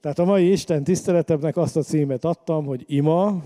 [0.00, 3.42] Tehát a mai Isten tiszteletemnek azt a címet adtam, hogy ima,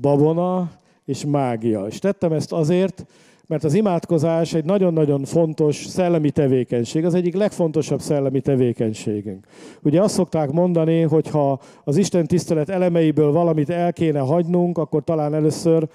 [0.00, 0.70] babona
[1.04, 1.86] és mágia.
[1.86, 3.06] És tettem ezt azért,
[3.46, 9.46] mert az imádkozás egy nagyon-nagyon fontos szellemi tevékenység, az egyik legfontosabb szellemi tevékenységünk.
[9.82, 15.04] Ugye azt szokták mondani, hogy ha az Isten tisztelet elemeiből valamit el kéne hagynunk, akkor
[15.04, 15.88] talán először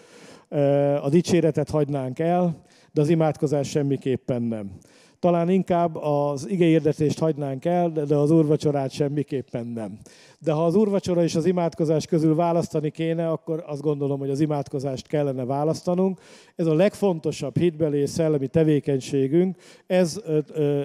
[1.02, 4.72] a dicséretet hagynánk el, de az imádkozás semmiképpen nem.
[5.20, 9.98] Talán inkább az igeérdetést hagynánk el, de az úrvacsorát semmiképpen nem.
[10.40, 14.40] De ha az úrvacsora és az imádkozás közül választani kéne, akkor azt gondolom, hogy az
[14.40, 16.20] imádkozást kellene választanunk.
[16.56, 19.56] Ez a legfontosabb hitbeli és szellemi tevékenységünk.
[19.88, 20.22] Ez,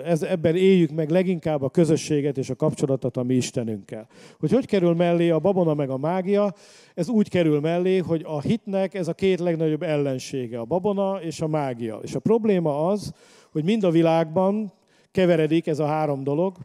[0.05, 4.07] ez, ebben éljük meg leginkább a közösséget és a kapcsolatot a mi Istenünkkel.
[4.39, 6.55] Hogy hogy kerül mellé a babona meg a mágia?
[6.95, 11.41] Ez úgy kerül mellé, hogy a hitnek ez a két legnagyobb ellensége, a babona és
[11.41, 11.99] a mágia.
[12.03, 13.13] És a probléma az,
[13.53, 14.73] hogy mind a világban
[15.11, 16.57] keveredik ez a három dolog,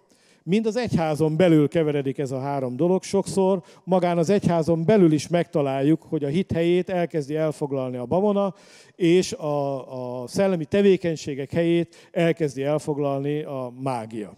[0.48, 3.04] mind az egyházon belül keveredik ez a három dolog.
[3.04, 8.54] Sokszor magán az egyházon belül is megtaláljuk, hogy a hit helyét elkezdi elfoglalni a babona,
[8.96, 14.38] és a, a szellemi tevékenységek helyét elkezdi elfoglalni a mágia.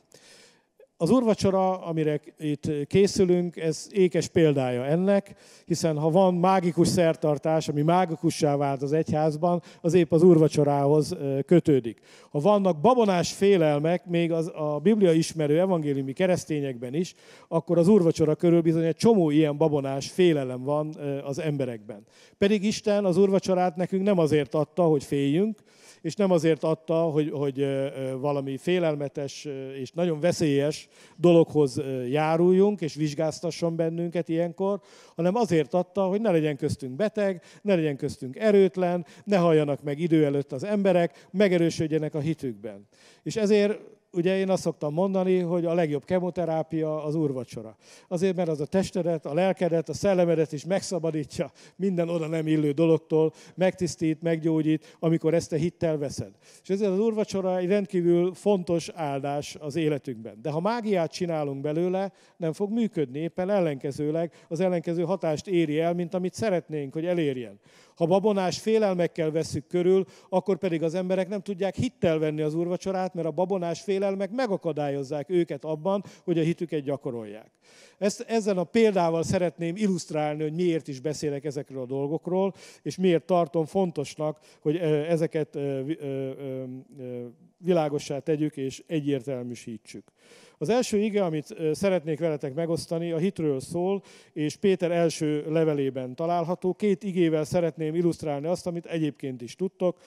[1.00, 7.82] Az urvacsora, amire itt készülünk, ez ékes példája ennek, hiszen ha van mágikus szertartás, ami
[7.82, 12.00] mágikussá vált az egyházban, az épp az urvacsorához kötődik.
[12.30, 17.14] Ha vannak babonás félelmek, még az, a Biblia ismerő evangéliumi keresztényekben is,
[17.48, 22.06] akkor az urvacsora körül bizony egy csomó ilyen babonás félelem van az emberekben.
[22.38, 25.60] Pedig Isten az urvacsorát nekünk nem azért adta, hogy féljünk,
[26.02, 27.66] és nem azért adta, hogy, hogy
[28.20, 29.48] valami félelmetes
[29.80, 34.80] és nagyon veszélyes dologhoz járuljunk, és vizsgáztasson bennünket ilyenkor,
[35.16, 40.00] hanem azért adta, hogy ne legyen köztünk beteg, ne legyen köztünk erőtlen, ne halljanak meg
[40.00, 42.88] idő előtt az emberek, megerősödjenek a hitükben.
[43.24, 47.76] És ezért ugye én azt szoktam mondani, hogy a legjobb kemoterápia az úrvacsora.
[48.08, 52.72] Azért, mert az a testedet, a lelkedet, a szellemedet is megszabadítja minden oda nem illő
[52.72, 56.32] dologtól, megtisztít, meggyógyít, amikor ezt a hittel veszed.
[56.64, 60.40] És ezért az úrvacsora egy rendkívül fontos áldás az életünkben.
[60.42, 65.94] De ha mágiát csinálunk belőle, nem fog működni, éppen ellenkezőleg az ellenkező hatást éri el,
[65.94, 67.60] mint amit szeretnénk, hogy elérjen.
[67.98, 73.14] Ha babonás félelmekkel veszük körül, akkor pedig az emberek nem tudják hittel venni az úrvacsorát,
[73.14, 77.52] mert a babonás félelmek megakadályozzák őket abban, hogy a hitüket gyakorolják.
[77.98, 83.26] Ezt, ezen a példával szeretném illusztrálni, hogy miért is beszélek ezekről a dolgokról, és miért
[83.26, 84.78] tartom fontosnak, hogy
[85.08, 85.58] ezeket
[87.58, 90.12] világossá tegyük és egyértelműsítsük.
[90.60, 94.04] Az első ige, amit szeretnék veletek megosztani, a hitről szól,
[94.34, 96.74] és Péter első levelében található.
[96.74, 99.98] Két igével szeretném illusztrálni azt, amit egyébként is tudtok,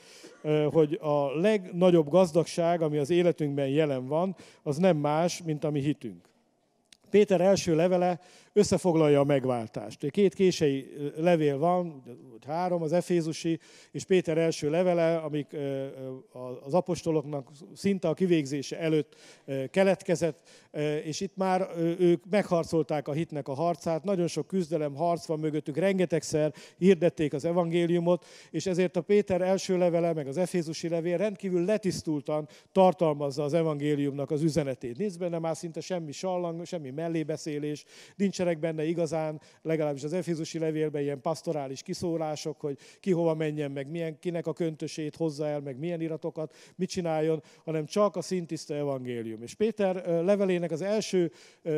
[0.71, 5.81] hogy a legnagyobb gazdagság, ami az életünkben jelen van, az nem más, mint a mi
[5.81, 6.29] hitünk.
[7.11, 8.21] Péter első levele
[8.53, 10.11] összefoglalja a megváltást.
[10.11, 12.03] Két kései levél van,
[12.47, 13.59] három, az Efézusi
[13.91, 15.57] és Péter első levele, amik
[16.63, 19.17] az apostoloknak szinte a kivégzése előtt
[19.71, 20.49] keletkezett,
[21.05, 21.69] és itt már
[21.99, 27.45] ők megharcolták a hitnek a harcát, nagyon sok küzdelem, harc van mögöttük, rengetegszer hirdették az
[27.45, 33.55] evangéliumot, és ezért a Péter első levele, meg az Efézusi levél rendkívül letisztultan tartalmazza az
[33.55, 34.99] evangéliumnak az üzenetét.
[34.99, 37.85] Nincs benne már szinte semmi sallang, semmi mellébeszélés,
[38.17, 43.71] nincs nincsenek benne igazán, legalábbis az Efézusi levélben ilyen pastorális kiszólások, hogy ki hova menjen,
[43.71, 48.23] meg milyen, kinek a köntösét hozza el, meg milyen iratokat, mit csináljon, hanem csak a
[48.23, 49.43] szintiszta evangélium.
[49.43, 51.33] És Péter levelének az első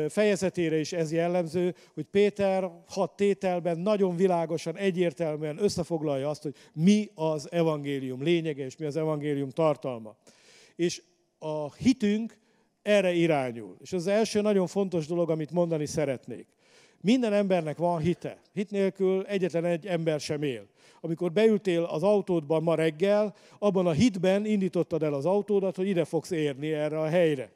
[0.07, 7.09] fejezetére is ez jellemző, hogy Péter hat tételben nagyon világosan, egyértelműen összefoglalja azt, hogy mi
[7.15, 10.15] az evangélium lényege, és mi az evangélium tartalma.
[10.75, 11.01] És
[11.39, 12.41] a hitünk
[12.83, 13.75] erre irányul.
[13.81, 16.47] És az első nagyon fontos dolog, amit mondani szeretnék.
[17.01, 18.37] Minden embernek van hite.
[18.53, 20.67] Hit nélkül egyetlen egy ember sem él.
[21.01, 26.05] Amikor beültél az autódban ma reggel, abban a hitben indítottad el az autódat, hogy ide
[26.05, 27.51] fogsz érni erre a helyre.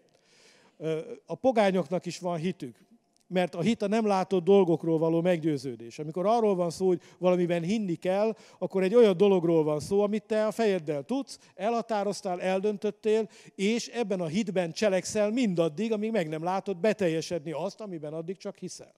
[1.26, 2.87] A pogányoknak is van hitük
[3.28, 6.00] mert a hit a nem látott dolgokról való meggyőződés.
[6.00, 10.24] Amikor arról van szó, hogy valamiben hinni kell, akkor egy olyan dologról van szó, amit
[10.24, 16.44] te a fejeddel tudsz, elhatároztál, eldöntöttél, és ebben a hitben cselekszel mindaddig, amíg meg nem
[16.44, 18.94] látod beteljesedni azt, amiben addig csak hiszel.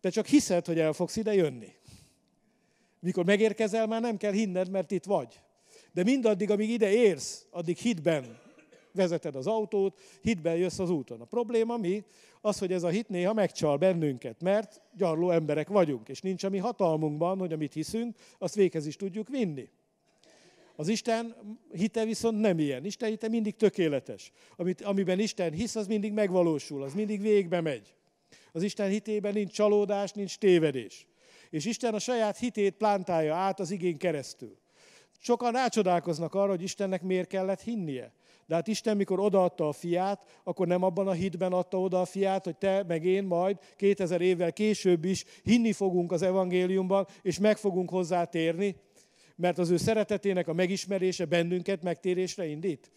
[0.00, 1.72] Te csak hiszed, hogy el fogsz ide jönni.
[3.00, 5.40] Mikor megérkezel, már nem kell hinned, mert itt vagy.
[5.92, 8.40] De mindaddig, amíg ide érsz, addig hitben
[8.92, 11.20] vezeted az autót, hitben jössz az úton.
[11.20, 12.04] A probléma mi?
[12.44, 16.48] Az, hogy ez a hit néha megcsal bennünket, mert gyarló emberek vagyunk, és nincs a
[16.48, 19.68] mi hatalmunkban, hogy amit hiszünk, azt véghez is tudjuk vinni.
[20.76, 21.34] Az Isten
[21.72, 22.84] hite viszont nem ilyen.
[22.84, 24.32] Isten hite mindig tökéletes.
[24.56, 27.94] Amit, amiben Isten hisz, az mindig megvalósul, az mindig végbe megy.
[28.52, 31.06] Az Isten hitében nincs csalódás, nincs tévedés.
[31.50, 34.58] És Isten a saját hitét plántálja át az igén keresztül.
[35.18, 38.12] Sokan rácsodálkoznak arra, hogy Istennek miért kellett hinnie.
[38.46, 42.04] De hát Isten, mikor odaadta a fiát, akkor nem abban a hitben adta oda a
[42.04, 47.38] fiát, hogy te meg én majd 2000 évvel később is hinni fogunk az evangéliumban, és
[47.38, 48.76] meg fogunk hozzá térni,
[49.36, 52.90] mert az ő szeretetének a megismerése bennünket megtérésre indít.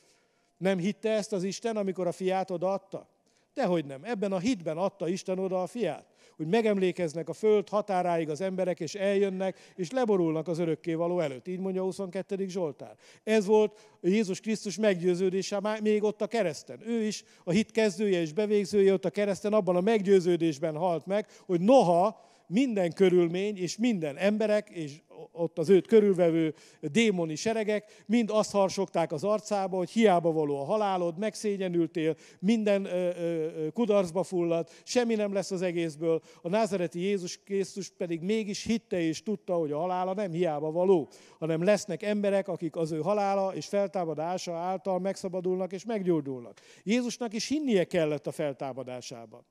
[0.58, 3.10] Nem hitte ezt az Isten, amikor a fiát odaadta?
[3.54, 4.04] Dehogy nem.
[4.04, 6.15] Ebben a hitben adta Isten oda a fiát.
[6.38, 11.48] Hogy megemlékeznek a föld határáig az emberek, és eljönnek, és leborulnak az örökkévaló előtt.
[11.48, 12.48] Így mondja a 22.
[12.48, 12.96] Zsoltár.
[13.24, 16.80] Ez volt Jézus Krisztus meggyőződése még ott a kereszten.
[16.88, 21.28] Ő is a hit kezdője és bevégzője ott a kereszten abban a meggyőződésben halt meg,
[21.46, 25.02] hogy noha minden körülmény és minden emberek és
[25.32, 30.64] ott az őt körülvevő démoni seregek mind azt harsogták az arcába, hogy hiába való a
[30.64, 36.22] halálod, megszégyenültél, minden ö, kudarcba fulladt, semmi nem lesz az egészből.
[36.42, 41.10] A názereti Jézus Krisztus pedig mégis hitte és tudta, hogy a halála nem hiába való,
[41.40, 46.60] hanem lesznek emberek, akik az ő halála és feltámadása által megszabadulnak és meggyógyulnak.
[46.84, 49.46] Jézusnak is hinnie kellett a feltámadásában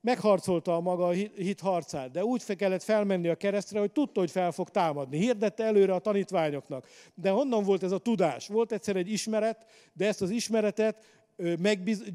[0.00, 4.52] megharcolta a maga hit harcát, de úgy kellett felmenni a keresztre, hogy tudta, hogy fel
[4.52, 5.18] fog támadni.
[5.18, 6.88] Hirdette előre a tanítványoknak.
[7.14, 8.48] De honnan volt ez a tudás?
[8.48, 11.17] Volt egyszer egy ismeret, de ezt az ismeretet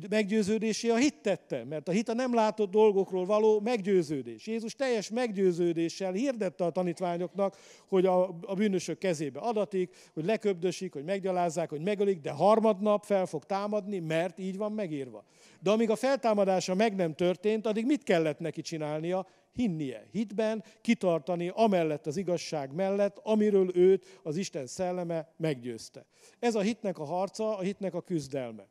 [0.10, 4.48] meggyőződésé a hit tette, mert a hit a nem látott dolgokról való meggyőződés.
[4.48, 11.04] Jézus teljes meggyőződéssel hirdette a tanítványoknak, hogy a, a bűnösök kezébe adatik, hogy leköbdösik, hogy
[11.04, 15.24] meggyalázzák, hogy megölik, de harmadnap fel fog támadni, mert így van megírva.
[15.60, 19.28] De amíg a feltámadása meg nem történt, addig mit kellett neki csinálnia?
[19.54, 26.06] hinnie, hitben, kitartani amellett az igazság mellett, amiről őt az Isten szelleme meggyőzte.
[26.40, 28.68] Ez a hitnek a harca, a hitnek a küzdelme.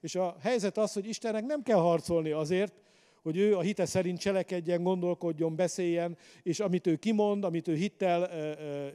[0.00, 2.74] És a helyzet az, hogy Istennek nem kell harcolni azért,
[3.22, 8.30] hogy ő a hite szerint cselekedjen, gondolkodjon, beszéljen, és amit ő kimond, amit ő hittel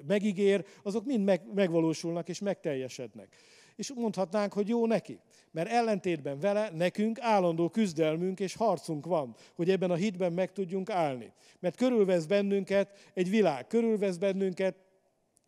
[0.07, 3.36] megígér, azok mind meg, megvalósulnak és megteljesednek.
[3.75, 5.19] És mondhatnánk, hogy jó neki.
[5.51, 10.89] Mert ellentétben vele nekünk állandó küzdelmünk és harcunk van, hogy ebben a hitben meg tudjunk
[10.89, 11.34] állni.
[11.60, 14.75] Mert körülvesz bennünket egy világ, körülvesz bennünket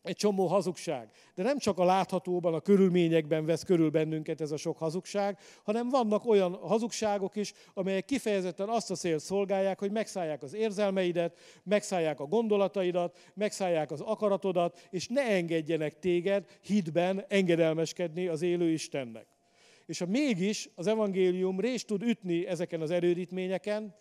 [0.03, 1.09] egy csomó hazugság.
[1.35, 5.89] De nem csak a láthatóban, a körülményekben vesz körül bennünket ez a sok hazugság, hanem
[5.89, 12.19] vannak olyan hazugságok is, amelyek kifejezetten azt a célt szolgálják, hogy megszállják az érzelmeidet, megszállják
[12.19, 19.27] a gondolataidat, megszállják az akaratodat, és ne engedjenek téged hitben engedelmeskedni az élő Istennek.
[19.85, 23.95] És ha mégis az evangélium rést tud ütni ezeken az erődítményeken,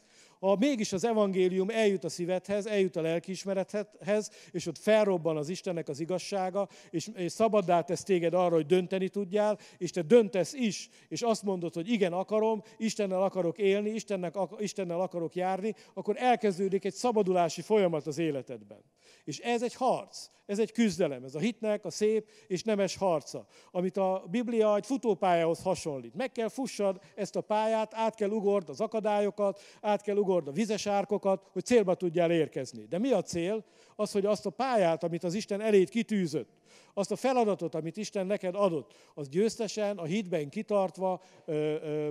[0.49, 5.89] ha mégis az evangélium eljut a szívedhez, eljut a lelkiismerethez, és ott felrobban az Istennek
[5.89, 10.89] az igazsága, és, és szabaddá tesz téged arra, hogy dönteni tudjál, és te döntesz is,
[11.09, 16.85] és azt mondod, hogy igen, akarom, Istennel akarok élni, Istennek, Istennel akarok járni, akkor elkezdődik
[16.85, 18.83] egy szabadulási folyamat az életedben.
[19.25, 23.47] És ez egy harc, ez egy küzdelem, ez a hitnek a szép és nemes harca,
[23.71, 26.15] amit a Biblia egy futópályához hasonlít.
[26.15, 30.53] Meg kell fussad ezt a pályát, át kell ugord az akadályokat, át kell ugord a
[30.53, 32.87] vizes árkokat, hogy célba tudjál érkezni.
[32.87, 33.65] De mi a cél?
[33.97, 36.51] Az, hogy azt a pályát, amit az Isten elét kitűzött,
[36.95, 41.23] azt a feladatot, amit Isten neked adott, az győztesen, a hitben kitartva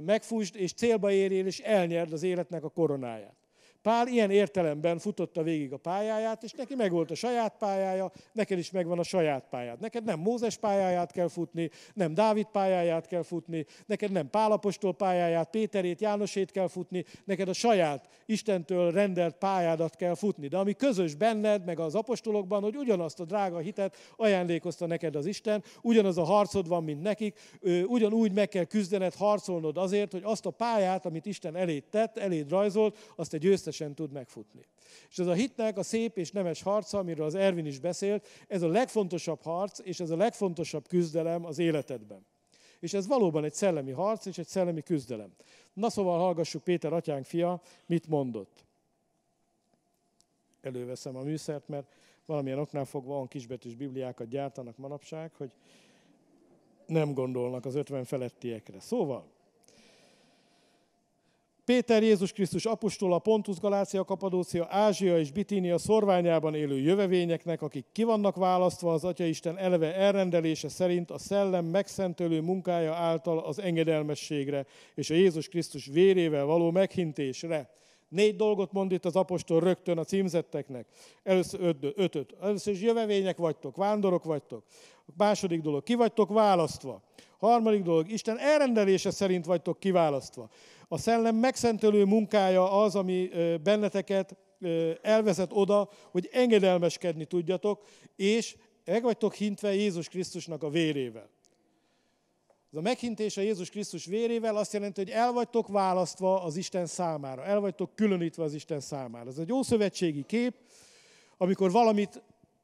[0.06, 3.41] megfusd, és célba érjél, és elnyerd az életnek a koronáját.
[3.82, 8.72] Pál ilyen értelemben futotta végig a pályáját, és neki megvolt a saját pályája, neked is
[8.72, 9.80] megvan a saját pályád.
[9.80, 15.50] Neked nem Mózes pályáját kell futni, nem Dávid pályáját kell futni, neked nem Pálapostól pályáját,
[15.50, 20.48] Péterét, Jánosét kell futni, neked a saját Istentől rendelt pályádat kell futni.
[20.48, 25.26] De ami közös benned, meg az apostolokban, hogy ugyanazt a drága hitet ajándékozta neked az
[25.26, 27.40] Isten, ugyanaz a harcod van, mint nekik,
[27.86, 32.50] ugyanúgy meg kell küzdened, harcolnod azért, hogy azt a pályát, amit Isten eléd tett, eléd
[32.50, 34.66] rajzolt, azt egy győztesen tud megfutni.
[35.10, 38.62] És ez a hitnek a szép és nemes harca, amiről az Ervin is beszélt, ez
[38.62, 42.26] a legfontosabb harc, és ez a legfontosabb küzdelem az életedben.
[42.80, 45.34] És ez valóban egy szellemi harc és egy szellemi küzdelem.
[45.74, 48.66] Na szóval hallgassuk Péter atyánk fia, mit mondott.
[50.62, 55.52] Előveszem a műszert, mert valamilyen oknál fogva olyan kisbetűs bibliákat gyártanak manapság, hogy
[56.86, 58.80] nem gondolnak az 50 felettiekre.
[58.80, 59.26] Szóval,
[61.72, 68.04] Péter Jézus Krisztus apostola, Pontus, Galácia, Kapadócia, Ázsia és Bitínia szorványában élő jövevényeknek, akik ki
[68.04, 75.10] vannak választva az Atyaisten eleve elrendelése szerint a szellem megszentölő munkája által az engedelmességre és
[75.10, 77.70] a Jézus Krisztus vérével való meghintésre.
[78.10, 80.86] Négy dolgot mond itt az apostol rögtön a címzetteknek.
[81.24, 82.36] Először öt, ötöt.
[82.42, 84.64] Először is jövevények vagytok, vándorok vagytok.
[85.08, 87.02] A második dolog, ki vagytok választva.
[87.40, 90.50] Harmadik dolog, Isten elrendelése szerint vagytok kiválasztva.
[90.94, 93.30] A szellem megszentelő munkája az, ami
[93.64, 94.38] benneteket
[95.02, 97.84] elvezet oda, hogy engedelmeskedni tudjatok,
[98.16, 98.56] és
[98.86, 101.30] meg vagytok hintve Jézus Krisztusnak a vérével.
[102.72, 107.44] Ez a meghintése Jézus Krisztus vérével azt jelenti, hogy el vagytok választva az Isten számára,
[107.46, 109.30] el vagytok különítve az Isten számára.
[109.30, 110.56] Ez egy ószövetségi kép,
[111.38, 112.22] amikor valamit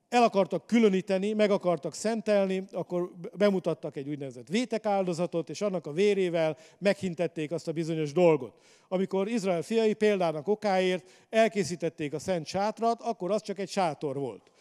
[0.09, 6.57] el akartak különíteni, meg akartak szentelni, akkor bemutattak egy úgynevezett vétekáldozatot, és annak a vérével
[6.77, 8.53] meghintették azt a bizonyos dolgot.
[8.87, 14.51] Amikor Izrael fiai példának okáért elkészítették a szent sátrat, akkor az csak egy sátor volt.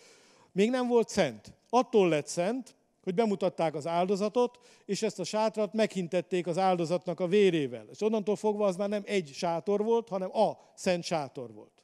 [0.52, 1.52] Még nem volt szent.
[1.68, 7.26] Attól lett szent, hogy bemutatták az áldozatot, és ezt a sátrat meghintették az áldozatnak a
[7.26, 7.86] vérével.
[7.90, 11.75] És onnantól fogva az már nem egy sátor volt, hanem a szent sátor volt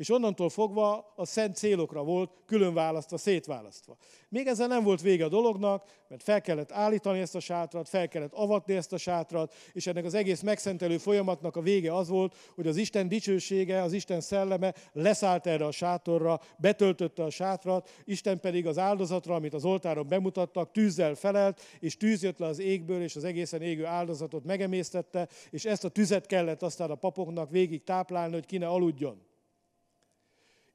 [0.00, 3.96] és onnantól fogva a szent célokra volt külön választva, szétválasztva.
[4.28, 8.08] Még ezzel nem volt vége a dolognak, mert fel kellett állítani ezt a sátrat, fel
[8.08, 12.36] kellett avatni ezt a sátrat, és ennek az egész megszentelő folyamatnak a vége az volt,
[12.54, 18.40] hogy az Isten dicsősége, az Isten szelleme leszállt erre a sátorra, betöltötte a sátrat, Isten
[18.40, 23.02] pedig az áldozatra, amit az oltáron bemutattak, tűzzel felelt, és tűz jött le az égből,
[23.02, 27.84] és az egészen égő áldozatot megemésztette, és ezt a tüzet kellett aztán a papoknak végig
[27.84, 29.28] táplálni, hogy ki ne aludjon.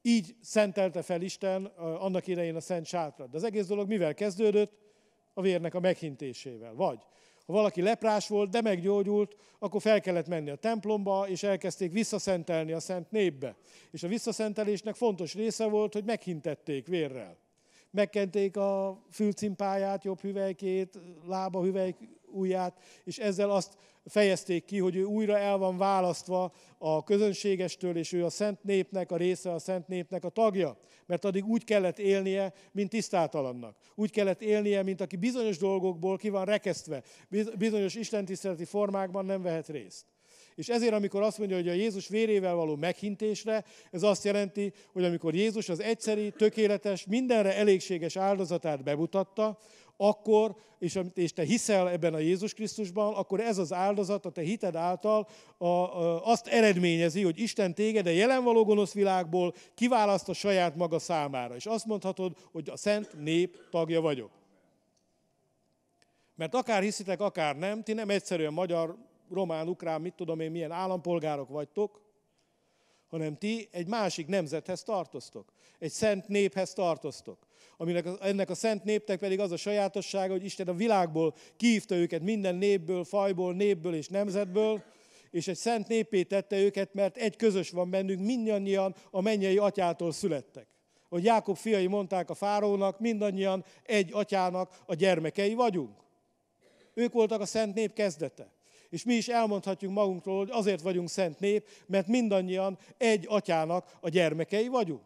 [0.06, 3.30] Így szentelte fel Isten annak idején a szent sátrat.
[3.30, 4.72] De az egész dolog mivel kezdődött?
[5.34, 6.74] A vérnek a meghintésével.
[6.74, 6.98] Vagy
[7.46, 12.72] ha valaki leprás volt, de meggyógyult, akkor fel kellett menni a templomba, és elkezdték visszaszentelni
[12.72, 13.56] a szent népbe.
[13.90, 17.36] És a visszaszentelésnek fontos része volt, hogy meghintették vérrel.
[17.90, 21.96] Megkenték a fülcimpáját, jobb hüvelykét, lába hüvelyk
[22.36, 28.12] ujját, és ezzel azt fejezték ki, hogy ő újra el van választva a közönségestől, és
[28.12, 30.78] ő a szent népnek a része, a szent népnek a tagja.
[31.06, 33.76] Mert addig úgy kellett élnie, mint tisztátalannak.
[33.94, 37.02] Úgy kellett élnie, mint aki bizonyos dolgokból ki van rekesztve,
[37.58, 40.04] bizonyos istentiszteleti formákban nem vehet részt.
[40.56, 45.04] És ezért, amikor azt mondja, hogy a Jézus vérével való meghintésre, ez azt jelenti, hogy
[45.04, 49.58] amikor Jézus az egyszeri, tökéletes, mindenre elégséges áldozatát bemutatta,
[49.96, 54.40] akkor, és, és te hiszel ebben a Jézus Krisztusban, akkor ez az áldozat a te
[54.40, 60.28] hited által a, a, azt eredményezi, hogy Isten téged a jelen való gonosz világból kiválaszt
[60.28, 61.54] a saját maga számára.
[61.54, 64.30] És azt mondhatod, hogy a szent nép tagja vagyok.
[66.34, 68.96] Mert akár hiszitek, akár nem, ti nem egyszerűen magyar,
[69.30, 72.05] román, ukrán, mit tudom én, milyen állampolgárok vagytok,
[73.08, 77.46] hanem ti egy másik nemzethez tartoztok, egy szent néphez tartoztok.
[77.76, 82.22] Aminek, ennek a szent népnek pedig az a sajátossága, hogy Isten a világból kívta őket
[82.22, 84.82] minden népből, fajból, népből és nemzetből,
[85.30, 90.12] és egy szent népé tette őket, mert egy közös van bennünk, mindannyian a mennyei atyától
[90.12, 90.66] születtek.
[91.08, 96.04] Hogy Jákob fiai mondták a fárónak, mindannyian egy atyának a gyermekei vagyunk.
[96.94, 98.55] Ők voltak a szent nép kezdete.
[98.88, 104.08] És mi is elmondhatjuk magunkról, hogy azért vagyunk szent nép, mert mindannyian egy atyának a
[104.08, 105.04] gyermekei vagyunk.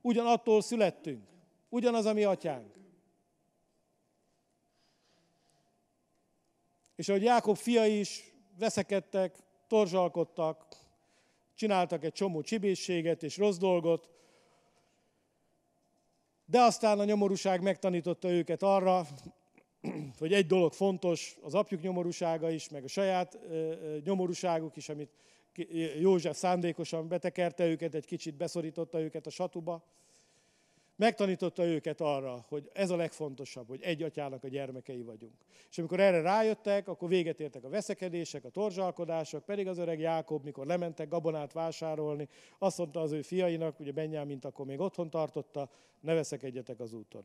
[0.00, 1.26] Ugyanattól születtünk.
[1.68, 2.74] Ugyanaz a mi atyánk.
[6.96, 9.36] És ahogy Jákob fiai is veszekedtek,
[9.66, 10.66] torzsalkodtak,
[11.54, 14.10] csináltak egy csomó csibészséget és rossz dolgot,
[16.44, 19.06] de aztán a nyomorúság megtanította őket arra,
[20.18, 23.38] hogy egy dolog fontos, az apjuk nyomorúsága is, meg a saját
[24.04, 25.10] nyomorúságuk is, amit
[25.98, 29.84] József szándékosan betekerte őket, egy kicsit beszorította őket a satuba.
[30.96, 35.32] Megtanította őket arra, hogy ez a legfontosabb, hogy egy atyának a gyermekei vagyunk.
[35.70, 40.44] És amikor erre rájöttek, akkor véget értek a veszekedések, a torzsalkodások, pedig az öreg Jákob,
[40.44, 42.28] mikor lementek gabonát vásárolni,
[42.58, 47.24] azt mondta az ő fiainak, ugye Benyámint akkor még otthon tartotta, ne veszekedjetek az úton.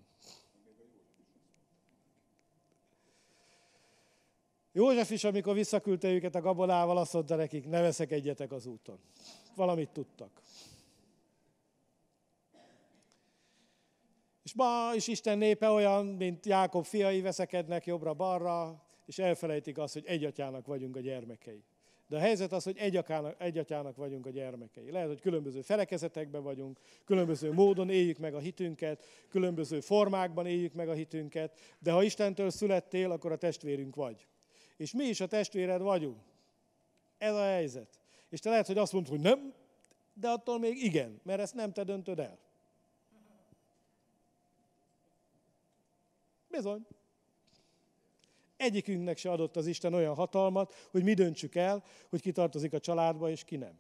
[4.76, 9.00] József is, amikor visszaküldte őket a gabonával, azt mondta nekik, ne veszekedjetek az úton.
[9.56, 10.42] Valamit tudtak.
[14.44, 20.06] És ma is Isten népe olyan, mint Jákob fiai veszekednek jobbra-balra, és elfelejtik azt, hogy
[20.06, 21.64] egy atyának vagyunk a gyermekei.
[22.08, 24.92] De a helyzet az, hogy egy, akának, egy atyának vagyunk a gyermekei.
[24.92, 30.90] Lehet, hogy különböző felekezetekben vagyunk, különböző módon éljük meg a hitünket, különböző formákban éljük meg
[30.90, 34.28] a hitünket, de ha Istentől születtél, akkor a testvérünk vagy.
[34.78, 36.18] És mi is a testvéred vagyunk.
[37.18, 38.00] Ez a helyzet.
[38.30, 39.54] És te lehet, hogy azt mondod, hogy nem,
[40.14, 42.40] de attól még igen, mert ezt nem te döntöd el.
[46.50, 46.86] Bizony.
[48.58, 52.80] Egyikünknek se adott az Isten olyan hatalmat, hogy mi döntsük el, hogy ki tartozik a
[52.80, 53.80] családba, és ki nem.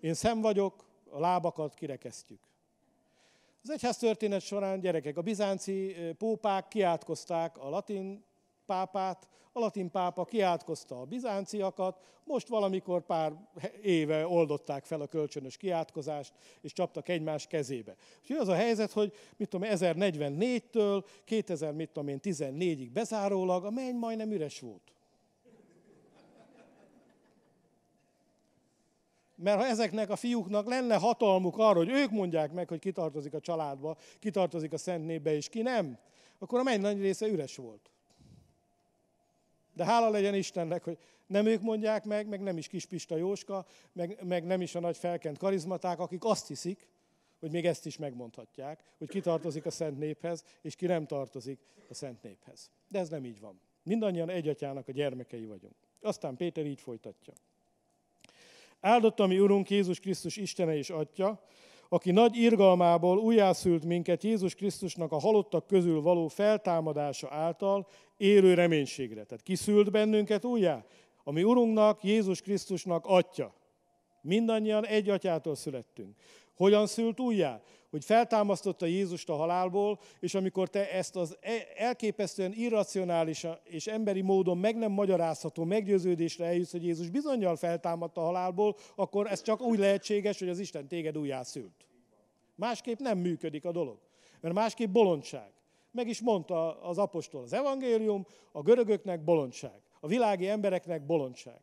[0.00, 2.40] Én szem vagyok, a lábakat kirekesztjük.
[3.62, 8.24] Az egyház történet során gyerekek, a bizánci pópák kiátkozták a latin
[8.72, 13.32] pápát, a latin pápa kiátkozta a bizánciakat, most valamikor pár
[13.82, 17.94] éve oldották fel a kölcsönös kiátkozást, és csaptak egymás kezébe.
[18.20, 24.94] Úgyhogy az a helyzet, hogy mit tudom, 1044-től 2014-ig bezárólag a menny majdnem üres volt.
[29.34, 33.40] Mert ha ezeknek a fiúknak lenne hatalmuk arra, hogy ők mondják meg, hogy kitartozik a
[33.40, 35.98] családba, kitartozik a szent népbe, és ki nem,
[36.38, 37.91] akkor a menny nagy része üres volt.
[39.72, 44.18] De hála legyen Istennek, hogy nem ők mondják meg, meg nem is Kispista Jóska, meg,
[44.24, 46.88] meg nem is a nagy felkent karizmaták, akik azt hiszik,
[47.40, 51.58] hogy még ezt is megmondhatják, hogy ki tartozik a szent néphez, és ki nem tartozik
[51.88, 52.70] a szent néphez.
[52.88, 53.60] De ez nem így van.
[53.82, 55.74] Mindannyian egy atyának a gyermekei vagyunk.
[56.00, 57.32] Aztán Péter így folytatja.
[58.80, 61.42] Áldott a mi Urunk Jézus Krisztus Istene és Atya,
[61.92, 69.24] aki nagy irgalmából újjászült minket Jézus Krisztusnak a halottak közül való feltámadása által élő reménységre.
[69.24, 70.84] Tehát kiszült bennünket újjá?
[71.24, 73.54] A mi Urunknak, Jézus Krisztusnak Atya.
[74.20, 76.16] Mindannyian egy atyától születtünk.
[76.54, 77.62] Hogyan szült újjá?
[77.92, 84.20] Hogy feltámasztotta Jézust a halálból, és amikor te ezt az e- elképesztően irracionális és emberi
[84.20, 89.60] módon meg nem magyarázható meggyőződésre eljutsz, hogy Jézus bizonyal feltámadta a halálból, akkor ez csak
[89.60, 91.86] úgy lehetséges, hogy az Isten téged újjá szült.
[92.54, 93.98] Másképp nem működik a dolog.
[94.40, 95.50] Mert másképp bolondság.
[95.90, 101.60] Meg is mondta az apostol, az evangélium a görögöknek bolondság, a világi embereknek bolondság,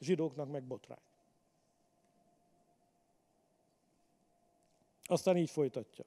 [0.00, 1.07] a zsidóknak meg botrány.
[5.10, 6.04] Aztán így folytatja.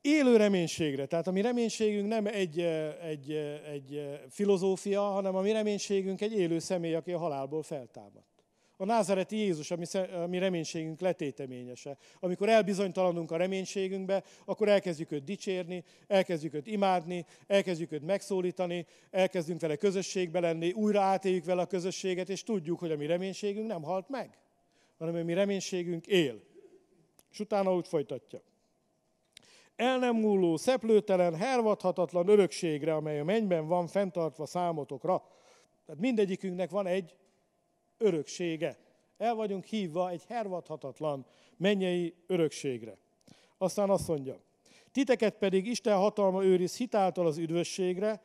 [0.00, 2.60] Élő reménységre, tehát a mi reménységünk nem egy,
[3.02, 3.32] egy,
[3.72, 8.38] egy filozófia, hanem a mi reménységünk egy élő személy, aki a halálból feltámadt.
[8.80, 9.84] A názareti Jézus, ami,
[10.28, 11.96] mi reménységünk letéteményese.
[12.20, 19.60] Amikor elbizonytalanunk a reménységünkbe, akkor elkezdjük őt dicsérni, elkezdjük őt imádni, elkezdjük őt megszólítani, elkezdünk
[19.60, 23.82] vele közösségbe lenni, újra átéljük vele a közösséget, és tudjuk, hogy a mi reménységünk nem
[23.82, 24.38] halt meg,
[24.98, 26.40] hanem a mi reménységünk él.
[27.30, 28.40] És utána úgy folytatja.
[29.76, 35.22] El nem múló, szeplőtelen, hervadhatatlan örökségre, amely a mennyben van fenntartva számotokra.
[35.86, 37.16] Tehát mindegyikünknek van egy
[37.98, 38.78] öröksége.
[39.16, 42.98] El vagyunk hívva egy hervadhatatlan mennyei örökségre.
[43.58, 44.40] Aztán azt mondja,
[44.92, 48.22] titeket pedig Isten hatalma őriz hitáltal az üdvösségre,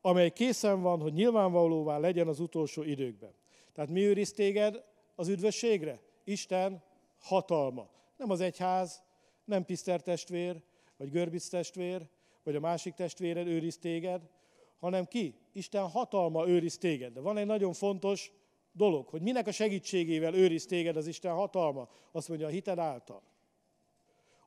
[0.00, 3.34] amely készen van, hogy nyilvánvalóvá legyen az utolsó időkben.
[3.72, 6.00] Tehát mi őriz téged az üdvösségre?
[6.24, 6.82] Isten
[7.18, 7.95] hatalma.
[8.16, 9.02] Nem az egyház,
[9.44, 10.62] nem Piszter testvér,
[10.96, 12.08] vagy Görbic testvér,
[12.42, 14.30] vagy a másik testvéred őriz téged,
[14.78, 15.38] hanem ki?
[15.52, 17.12] Isten hatalma őriz téged.
[17.12, 18.32] De van egy nagyon fontos
[18.72, 21.88] dolog, hogy minek a segítségével őriz téged az Isten hatalma.
[22.12, 23.22] Azt mondja, a hited által.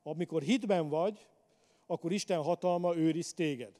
[0.03, 1.27] Amikor hitben vagy,
[1.87, 3.79] akkor Isten hatalma őriz téged.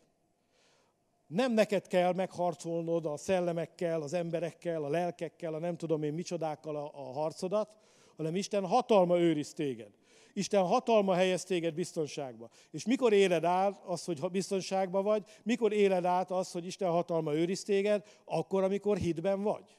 [1.27, 6.75] Nem neked kell megharcolnod a szellemekkel, az emberekkel, a lelkekkel, a nem tudom én micsodákkal
[6.75, 7.77] a, a harcodat,
[8.19, 9.91] hanem Isten hatalma őriz téged.
[10.33, 12.49] Isten hatalma helyez téged biztonságba.
[12.71, 17.33] És mikor éled át azt, hogy biztonságban vagy, mikor éled át azt, hogy Isten hatalma
[17.33, 19.77] őriz téged, akkor, amikor hitben vagy.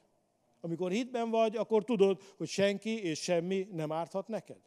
[0.60, 4.60] Amikor hitben vagy, akkor tudod, hogy senki és semmi nem árthat neked.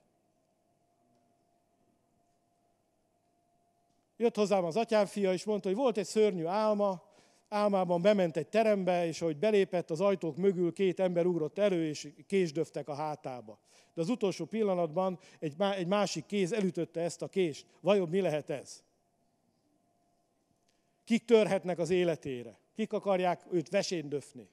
[4.17, 7.03] Jött hozzám az atyám fia, és mondta, hogy volt egy szörnyű álma,
[7.53, 12.07] álmában bement egy terembe, és ahogy belépett, az ajtók mögül két ember ugrott elő, és
[12.27, 13.59] késdöftek a hátába.
[13.93, 17.65] De az utolsó pillanatban egy, egy másik kéz elütötte ezt a kést.
[17.81, 18.83] Vajon mi lehet ez?
[21.03, 22.59] Kik törhetnek az életére?
[22.75, 24.49] Kik akarják őt veséndöfni?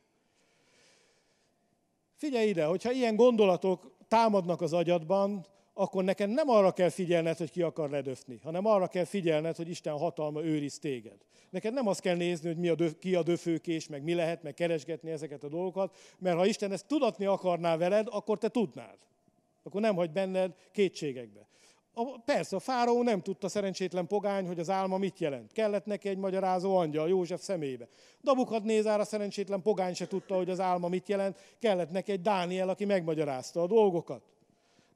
[2.15, 7.51] Figyelj ide, hogyha ilyen gondolatok támadnak az agyadban, akkor neked nem arra kell figyelned, hogy
[7.51, 11.17] ki akar ledöfni, hanem arra kell figyelned, hogy Isten hatalma őriz téged.
[11.51, 14.43] Neked nem azt kell nézni, hogy mi a döf, ki a döfőkés, meg mi lehet,
[14.43, 18.97] meg keresgetni ezeket a dolgokat, mert ha Isten ezt tudatni akarná veled, akkor te tudnád.
[19.63, 21.49] Akkor nem hagy benned kétségekbe.
[21.95, 25.53] A, persze, a fáraó nem tudta szerencsétlen pogány, hogy az álma mit jelent.
[25.53, 27.89] Kellett neki egy magyarázó angyal József szemébe.
[28.23, 31.39] Dabukadnézár a szerencsétlen pogány se tudta, hogy az álma mit jelent.
[31.59, 34.23] Kellett neki egy Dániel, aki megmagyarázta a dolgokat.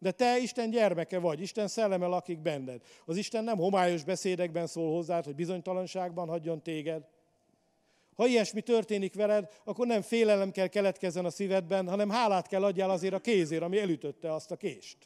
[0.04, 2.80] De te Isten gyermeke vagy, Isten szelleme lakik benned.
[3.04, 7.02] Az Isten nem homályos beszédekben szól hozzád, hogy bizonytalanságban hagyjon téged.
[8.14, 12.90] Ha ilyesmi történik veled, akkor nem félelem kell keletkezzen a szívedben, hanem hálát kell adjál
[12.90, 14.96] azért a kézért, ami elütötte azt a kést.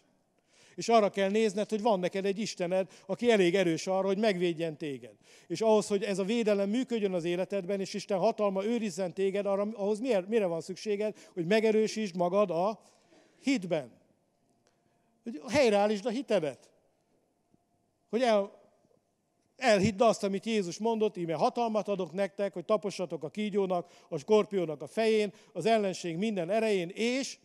[0.75, 4.77] És arra kell nézned, hogy van neked egy Istened, aki elég erős arra, hogy megvédjen
[4.77, 5.15] téged.
[5.47, 9.69] És ahhoz, hogy ez a védelem működjön az életedben, és Isten hatalma őrizzen téged, arra,
[9.73, 12.81] ahhoz mire, mire van szükséged, hogy megerősítsd magad a
[13.41, 13.98] hitben
[15.31, 16.71] hogy helyreállítsd a hitedet.
[18.11, 18.59] Hogy el,
[19.59, 24.83] Elhidd azt, amit Jézus mondott, íme hatalmat adok nektek, hogy tapossatok a kígyónak, a skorpiónak
[24.83, 27.39] a fején, az ellenség minden erején, és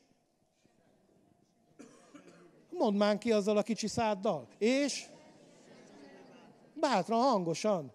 [2.70, 5.06] mondd már ki azzal a kicsi száddal, és
[6.74, 7.92] bátran, hangosan.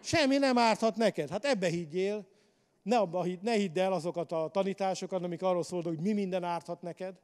[0.00, 1.28] Semmi nem árthat neked.
[1.28, 2.26] Hát ebbe higgyél.
[2.82, 6.82] Ne, abba ne hidd el azokat a tanításokat, amik arról szólnak, hogy mi minden árthat
[6.82, 7.18] neked.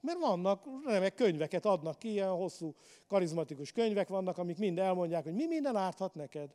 [0.00, 2.74] Mert vannak remek könyveket adnak ki, ilyen hosszú,
[3.06, 6.54] karizmatikus könyvek vannak, amik mind elmondják, hogy mi minden árthat neked.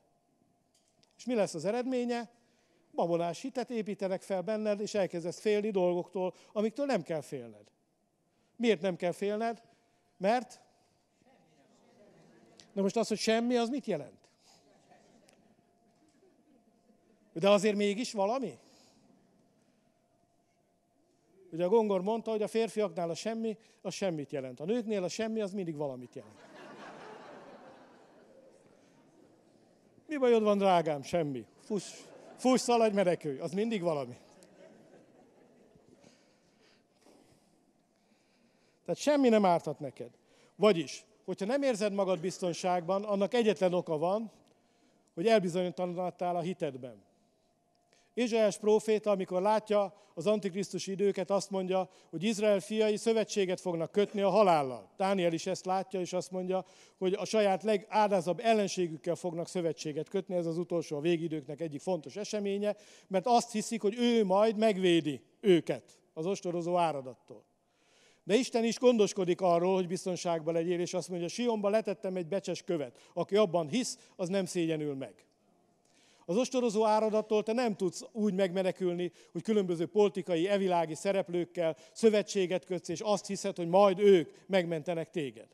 [1.17, 2.29] És mi lesz az eredménye?
[2.91, 7.71] Babonás hitet építenek fel benned, és elkezdesz félni dolgoktól, amiktől nem kell félned.
[8.55, 9.63] Miért nem kell félned?
[10.17, 10.61] Mert?
[12.73, 14.29] Na most az, hogy semmi, az mit jelent?
[17.33, 18.59] De azért mégis valami?
[21.53, 24.59] Ugye a Gongor mondta, hogy a férfiaknál a semmi, az semmit jelent.
[24.59, 26.35] A nőknél a semmi, az mindig valamit jelent.
[30.07, 31.01] Mi bajod van, drágám?
[31.01, 31.45] Semmi.
[31.61, 32.01] Fuss,
[32.37, 33.39] fuss szaladj, merekülj.
[33.39, 34.17] Az mindig valami.
[38.85, 40.09] Tehát semmi nem ártat neked.
[40.55, 44.31] Vagyis, hogyha nem érzed magad biztonságban, annak egyetlen oka van,
[45.13, 47.03] hogy elbizonytalanodtál a hitedben.
[48.13, 54.21] Izraels próféta, amikor látja az antikrisztus időket, azt mondja, hogy Izrael fiai szövetséget fognak kötni
[54.21, 54.91] a halállal.
[54.97, 56.65] Dániel is ezt látja, és azt mondja,
[56.97, 60.35] hogy a saját legádázabb ellenségükkel fognak szövetséget kötni.
[60.35, 62.75] Ez az utolsó a végidőknek egyik fontos eseménye,
[63.07, 67.45] mert azt hiszik, hogy ő majd megvédi őket az ostorozó áradattól.
[68.23, 72.61] De Isten is gondoskodik arról, hogy biztonságban legyél, és azt mondja, Sionba letettem egy becses
[72.61, 73.09] követ.
[73.13, 75.25] Aki abban hisz, az nem szégyenül meg.
[76.25, 82.89] Az ostorozó áradattól te nem tudsz úgy megmenekülni, hogy különböző politikai, evilági szereplőkkel szövetséget kötsz,
[82.89, 85.47] és azt hiszed, hogy majd ők megmentenek téged.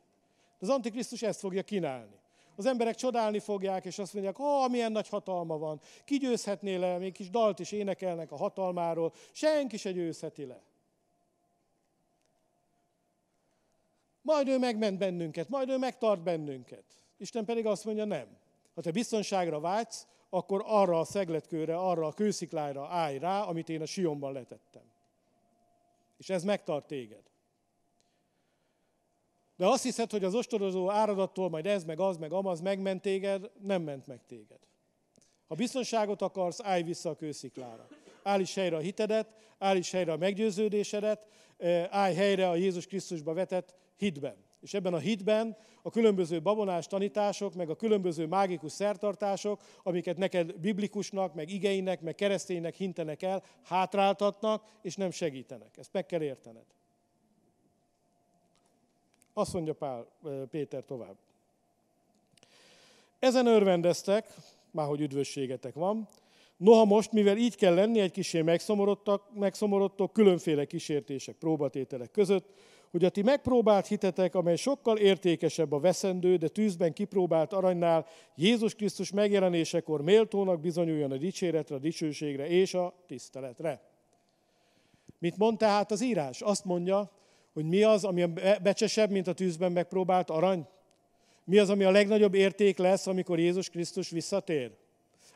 [0.59, 2.17] Az Antikrisztus ezt fogja kínálni.
[2.55, 6.97] Az emberek csodálni fogják, és azt mondják, ó, milyen nagy hatalma van, ki győzhetné le,
[6.97, 10.61] még kis dalt is énekelnek a hatalmáról, senki se győzheti le.
[14.21, 16.83] Majd ő megment bennünket, majd ő megtart bennünket.
[17.17, 18.27] Isten pedig azt mondja, nem.
[18.75, 23.81] Ha te biztonságra vágysz, akkor arra a szegletkőre, arra a kősziklára állj rá, amit én
[23.81, 24.83] a Sionban letettem.
[26.17, 27.23] És ez megtart téged.
[29.55, 33.51] De azt hiszed, hogy az ostorozó áradattól majd ez, meg az, meg amaz megment téged,
[33.61, 34.59] nem ment meg téged.
[35.47, 37.87] Ha biztonságot akarsz, állj vissza a kősziklára.
[38.23, 43.75] Állíts helyre a hitedet, állíts helyre a meggyőződésedet, eh, állj helyre a Jézus Krisztusba vetett
[43.95, 44.48] hitben.
[44.61, 50.59] És ebben a hitben a különböző babonás tanítások, meg a különböző mágikus szertartások, amiket neked
[50.59, 55.77] biblikusnak, meg igeinek, meg kereszténynek hintenek el, hátráltatnak, és nem segítenek.
[55.77, 56.65] Ezt meg kell értened.
[59.33, 60.07] Azt mondja Pál,
[60.49, 61.15] Péter tovább.
[63.19, 64.33] Ezen örvendeztek,
[64.71, 66.07] már hogy üdvösségetek van,
[66.59, 72.45] Noha most, mivel így kell lenni, egy kisé megszomorodtak, megszomorodtok különféle kísértések, próbatételek között,
[72.91, 78.75] hogy a ti megpróbált hitetek, amely sokkal értékesebb a veszendő, de tűzben kipróbált aranynál, Jézus
[78.75, 83.81] Krisztus megjelenésekor méltónak bizonyuljon a dicséretre, a dicsőségre és a tiszteletre.
[85.19, 86.41] Mit mond tehát az írás?
[86.41, 87.11] Azt mondja,
[87.53, 88.25] hogy mi az, ami
[88.61, 90.67] becsesebb, mint a tűzben megpróbált arany?
[91.43, 94.71] Mi az, ami a legnagyobb érték lesz, amikor Jézus Krisztus visszatér?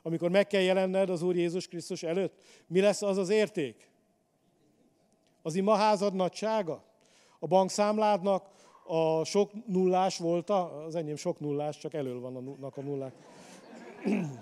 [0.01, 2.41] Amikor meg kell jelenned az Úr Jézus Krisztus előtt?
[2.67, 3.89] Mi lesz az az érték?
[5.41, 6.92] Az imaházad nagysága?
[7.43, 8.49] A bankszámládnak
[8.85, 13.13] a sok nullás volt, az enyém sok nullás, csak elől vannak a nullák.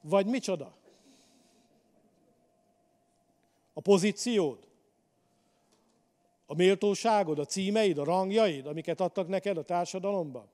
[0.00, 0.72] Vagy micsoda?
[3.72, 4.58] A pozíciód?
[6.46, 10.48] A méltóságod, a címeid, a rangjaid, amiket adtak neked a társadalomban?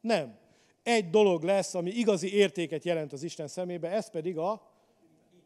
[0.00, 0.38] Nem.
[0.82, 4.62] Egy dolog lesz, ami igazi értéket jelent az Isten szemébe, ez pedig a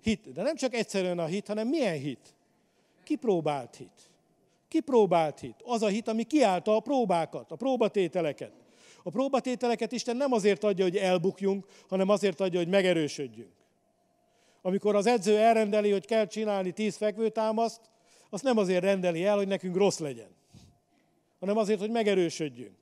[0.02, 0.32] hit.
[0.32, 2.34] De nem csak egyszerűen a hit, hanem milyen hit?
[3.04, 4.12] Kipróbált hit.
[4.74, 5.62] Kipróbált hit.
[5.64, 8.52] Az a hit, ami kiállta a próbákat, a próbatételeket.
[9.02, 13.52] A próbatételeket Isten nem azért adja, hogy elbukjunk, hanem azért adja, hogy megerősödjünk.
[14.62, 17.80] Amikor az edző elrendeli, hogy kell csinálni tíz fekvőtámaszt,
[18.30, 20.30] azt nem azért rendeli el, hogy nekünk rossz legyen,
[21.40, 22.76] hanem azért, hogy megerősödjünk.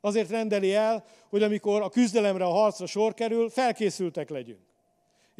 [0.00, 4.71] Azért rendeli el, hogy amikor a küzdelemre, a harcra sor kerül, felkészültek legyünk.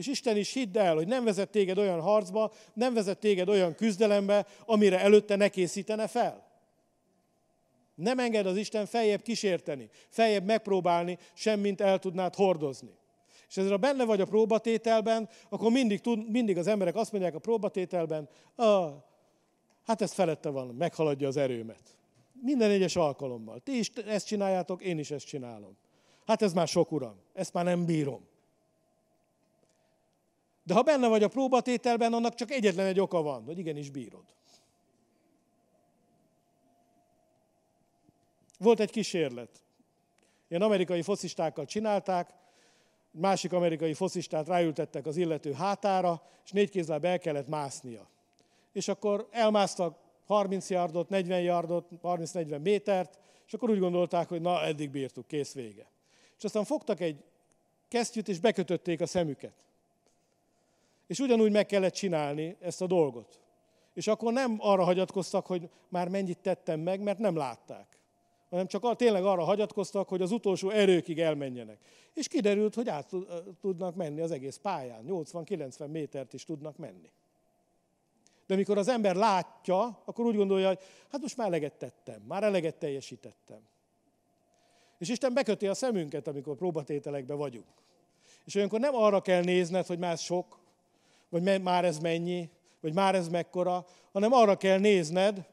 [0.03, 3.75] És Isten is hidd el, hogy nem vezet téged olyan harcba, nem vezet téged olyan
[3.75, 6.47] küzdelembe, amire előtte ne készítene fel.
[7.95, 12.91] Nem enged az Isten feljebb kísérteni, feljebb megpróbálni, semmint el tudnád hordozni.
[13.49, 17.39] És ezzel, benne vagy a próbatételben, akkor mindig, tud, mindig az emberek azt mondják a
[17.39, 18.93] próbatételben, ah,
[19.85, 21.83] hát ez felette van, meghaladja az erőmet.
[22.41, 23.61] Minden egyes alkalommal.
[23.61, 25.77] Ti is ezt csináljátok, én is ezt csinálom.
[26.27, 27.17] Hát ez már sok, uram.
[27.33, 28.31] Ezt már nem bírom.
[30.63, 34.25] De ha benne vagy a próbatételben, annak csak egyetlen egy oka van, hogy igenis bírod.
[38.59, 39.63] Volt egy kísérlet.
[40.49, 42.35] Ilyen amerikai focistákkal csinálták,
[43.11, 48.09] másik amerikai foszistát ráültettek az illető hátára, és négy kézláb el kellett másznia.
[48.73, 54.63] És akkor elmásztak 30 yardot, 40 yardot, 30-40 métert, és akkor úgy gondolták, hogy na,
[54.63, 55.91] eddig bírtuk, kész vége.
[56.39, 57.25] És aztán fogtak egy
[57.89, 59.55] kesztyűt, és bekötötték a szemüket.
[61.13, 63.41] És ugyanúgy meg kellett csinálni ezt a dolgot.
[63.95, 68.01] És akkor nem arra hagyatkoztak, hogy már mennyit tettem meg, mert nem látták
[68.53, 71.79] hanem csak tényleg arra hagyatkoztak, hogy az utolsó erőkig elmenjenek.
[72.15, 73.11] És kiderült, hogy át
[73.61, 77.11] tudnak menni az egész pályán, 80-90 métert is tudnak menni.
[78.47, 80.79] De amikor az ember látja, akkor úgy gondolja, hogy
[81.11, 83.61] hát most már eleget tettem, már eleget teljesítettem.
[84.99, 87.67] És Isten beköti a szemünket, amikor próbatételekben vagyunk.
[88.45, 90.59] És olyankor nem arra kell nézned, hogy már sok,
[91.33, 95.47] vagy már ez mennyi, vagy már ez mekkora, hanem arra kell nézned,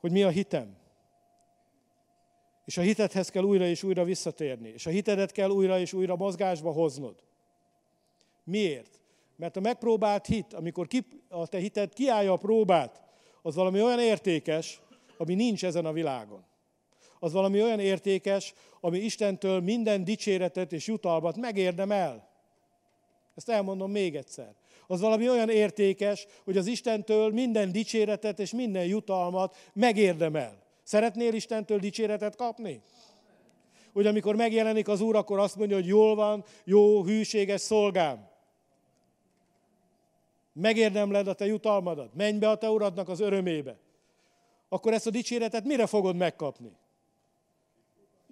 [0.00, 0.76] hogy mi a hitem.
[2.64, 4.68] És a hitedhez kell újra és újra visszatérni.
[4.68, 7.14] És a hitedet kell újra és újra mozgásba hoznod.
[8.44, 9.00] Miért?
[9.36, 13.02] Mert a megpróbált hit, amikor ki, a te hited kiállja a próbát,
[13.42, 14.80] az valami olyan értékes,
[15.16, 16.44] ami nincs ezen a világon.
[17.18, 22.31] Az valami olyan értékes, ami Istentől minden dicséretet és jutalmat megérdemel.
[23.42, 24.54] Ezt elmondom még egyszer.
[24.86, 30.62] Az valami olyan értékes, hogy az Istentől minden dicséretet és minden jutalmat megérdemel.
[30.82, 32.82] Szeretnél Istentől dicséretet kapni?
[33.92, 38.28] Hogy amikor megjelenik az Úr, akkor azt mondja, hogy jól van, jó, hűséges szolgám.
[40.52, 43.76] Megérdemled a te jutalmadat, menj be a te uradnak az örömébe.
[44.68, 46.76] Akkor ezt a dicséretet mire fogod megkapni?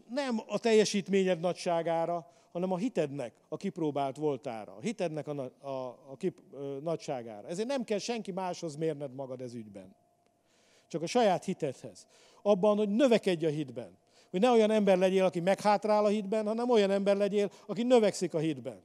[0.09, 6.17] Nem a teljesítményed nagyságára, hanem a hitednek a kipróbált voltára, a hitednek a, a, a
[6.17, 7.49] kip, a nagyságára.
[7.49, 9.95] Ezért nem kell senki máshoz mérned magad ez ügyben.
[10.89, 12.07] Csak a saját hitedhez
[12.43, 13.99] abban, hogy növekedj a hitben.
[14.31, 18.35] Hogy ne olyan ember legyél, aki meghátrál a hitben, hanem olyan ember legyél, aki növekszik
[18.35, 18.81] a hitben.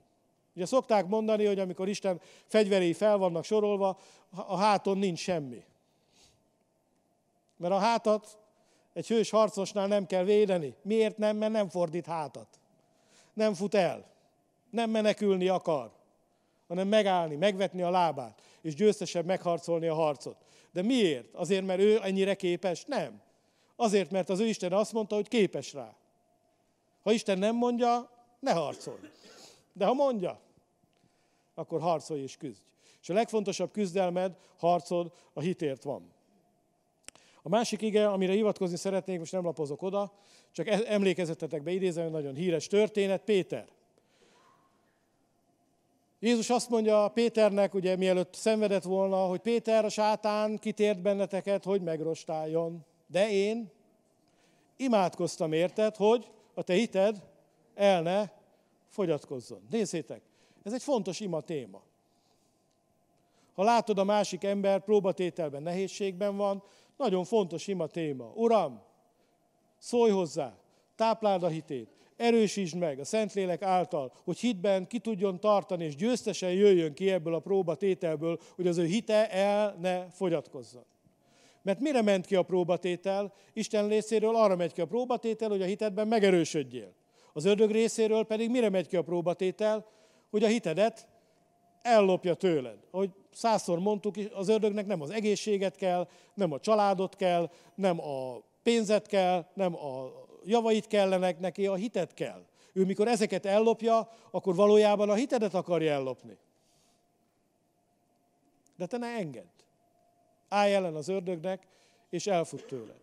[0.55, 3.97] Ugye szokták mondani, hogy amikor Isten fegyverei fel vannak sorolva,
[4.35, 5.63] a háton nincs semmi.
[7.57, 8.37] Mert a hátat
[8.93, 10.75] egy hős harcosnál nem kell védeni.
[10.81, 11.37] Miért nem?
[11.37, 12.59] Mert nem fordít hátat.
[13.35, 14.05] Nem fut el.
[14.69, 15.91] Nem menekülni akar,
[16.67, 20.37] hanem megállni, megvetni a lábát, és győztesebb megharcolni a harcot.
[20.71, 21.33] De miért?
[21.33, 22.85] Azért, mert ő ennyire képes?
[22.85, 23.21] Nem.
[23.75, 25.95] Azért, mert az ő Isten azt mondta, hogy képes rá.
[27.01, 28.99] Ha Isten nem mondja, ne harcolj.
[29.73, 30.39] De ha mondja,
[31.55, 32.59] akkor harcolj és küzdj.
[33.01, 36.13] És a legfontosabb küzdelmed, harcod a hitért van.
[37.41, 40.13] A másik ige, amire hivatkozni szeretnék, most nem lapozok oda,
[40.55, 43.67] csak e- emlékezetetek be idézem, nagyon híres történet, Péter.
[46.19, 51.81] Jézus azt mondja Péternek, ugye mielőtt szenvedett volna, hogy Péter, a sátán kitért benneteket, hogy
[51.81, 52.85] megrostáljon.
[53.07, 53.71] De én
[54.77, 57.23] imádkoztam érted, hogy a te hited
[57.73, 58.29] el ne
[58.89, 59.67] fogyatkozzon.
[59.69, 60.21] Nézzétek,
[60.63, 61.81] ez egy fontos ima téma.
[63.55, 66.63] Ha látod a másik ember próbatételben, nehézségben van,
[66.97, 68.31] nagyon fontos ima téma.
[68.35, 68.81] Uram,
[69.77, 70.57] szólj hozzá,
[70.95, 76.51] tápláld a hitét, erősítsd meg a Szentlélek által, hogy hitben ki tudjon tartani, és győztesen
[76.51, 80.85] jöjjön ki ebből a próbatételből, hogy az ő hite el ne fogyatkozzon.
[81.61, 83.33] Mert mire ment ki a próbatétel?
[83.53, 86.93] Isten részéről arra megy ki a próbatétel, hogy a hitedben megerősödjél.
[87.33, 89.85] Az ördög részéről pedig mire megy ki a próbatétel?
[90.29, 91.07] Hogy a hitedet
[91.81, 92.77] ellopja tőled.
[92.91, 98.41] Ahogy százszor mondtuk, az ördögnek nem az egészséget kell, nem a családot kell, nem a
[98.65, 100.11] pénzet kell, nem a
[100.43, 102.45] javait kellenek neki, a hitet kell.
[102.73, 106.37] Ő mikor ezeket ellopja, akkor valójában a hitedet akarja ellopni.
[108.77, 109.53] De te ne engedd.
[110.49, 111.67] Állj ellen az ördögnek,
[112.09, 113.01] és elfut tőled.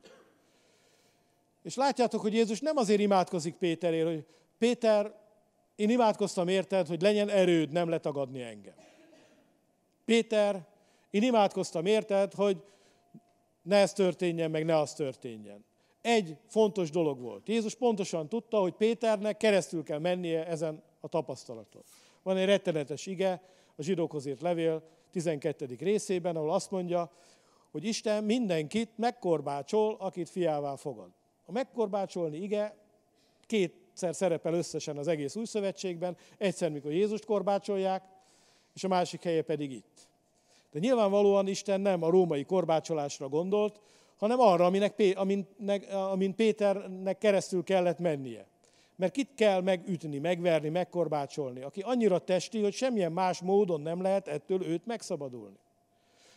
[1.62, 4.27] És látjátok, hogy Jézus nem azért imádkozik Péterért, hogy
[4.59, 5.14] Péter,
[5.77, 8.75] én imádkoztam érted, hogy legyen erőd nem letagadni engem.
[10.05, 10.66] Péter,
[11.11, 12.62] én imádkoztam érted, hogy
[13.62, 15.64] ne ez történjen, meg ne az történjen.
[16.01, 17.48] Egy fontos dolog volt.
[17.48, 21.83] Jézus pontosan tudta, hogy Péternek keresztül kell mennie ezen a tapasztalaton.
[22.22, 23.42] Van egy rettenetes ige,
[23.77, 25.77] a zsidókhoz írt levél 12.
[25.79, 27.11] részében, ahol azt mondja,
[27.70, 31.11] hogy Isten mindenkit megkorbácsol, akit fiává fogad.
[31.46, 32.77] A megkorbácsolni ige
[33.46, 38.05] kétszer szerepel összesen az egész új szövetségben, egyszer, mikor Jézust korbácsolják,
[38.75, 40.11] és a másik helye pedig itt.
[40.72, 43.80] De nyilvánvalóan Isten nem a római korbácsolásra gondolt,
[44.18, 48.46] hanem arra, aminek, aminek, amin Péternek keresztül kellett mennie.
[48.96, 54.28] Mert kit kell megütni, megverni, megkorbácsolni, aki annyira testi, hogy semmilyen más módon nem lehet
[54.28, 55.56] ettől őt megszabadulni.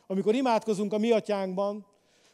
[0.08, 1.86] Amikor imádkozunk a mi atyánkban,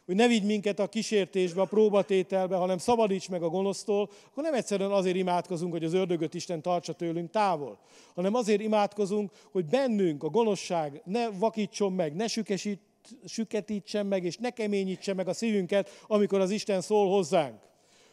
[0.06, 4.54] hogy ne vigy minket a kísértésbe, a próbatételbe, hanem szabadíts meg a gonosztól, akkor nem
[4.54, 7.78] egyszerűen azért imádkozunk, hogy az ördögöt Isten tartsa tőlünk távol,
[8.14, 12.80] hanem azért imádkozunk, hogy bennünk a gonoszság ne vakítson meg, ne sükesít,
[13.24, 17.70] süketítsen meg, és ne keményítsen meg a szívünket, amikor az Isten szól hozzánk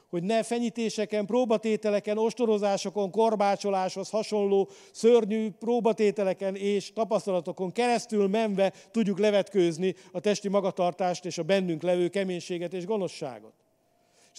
[0.10, 9.96] hogy ne fenyítéseken, próbatételeken, ostorozásokon, korbácsoláshoz hasonló szörnyű próbatételeken és tapasztalatokon keresztül menve tudjuk levetkőzni
[10.12, 13.59] a testi magatartást és a bennünk levő keménységet és gonoszságot.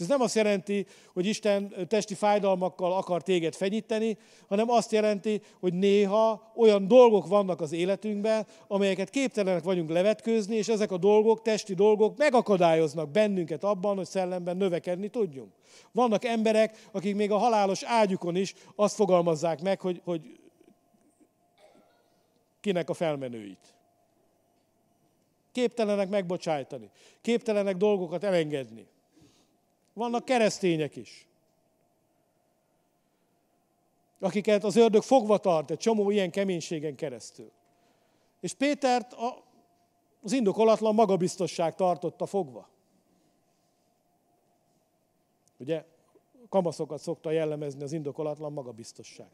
[0.01, 5.43] És ez nem azt jelenti, hogy Isten testi fájdalmakkal akar téged fenyíteni, hanem azt jelenti,
[5.59, 11.43] hogy néha olyan dolgok vannak az életünkben, amelyeket képtelenek vagyunk levetkőzni, és ezek a dolgok,
[11.43, 15.53] testi dolgok megakadályoznak bennünket abban, hogy szellemben növekedni tudjunk.
[15.93, 20.41] Vannak emberek, akik még a halálos ágyukon is azt fogalmazzák meg, hogy, hogy
[22.61, 23.75] kinek a felmenőit.
[25.53, 28.87] Képtelenek megbocsájtani, képtelenek dolgokat elengedni.
[29.93, 31.29] Vannak keresztények is,
[34.21, 37.51] akiket az ördög fogva tart egy csomó ilyen keménységen keresztül.
[38.41, 39.17] És Pétert
[40.23, 42.69] az indokolatlan magabiztosság tartotta fogva.
[45.59, 45.85] Ugye
[46.49, 49.29] kamaszokat szokta jellemezni az indokolatlan magabiztosság.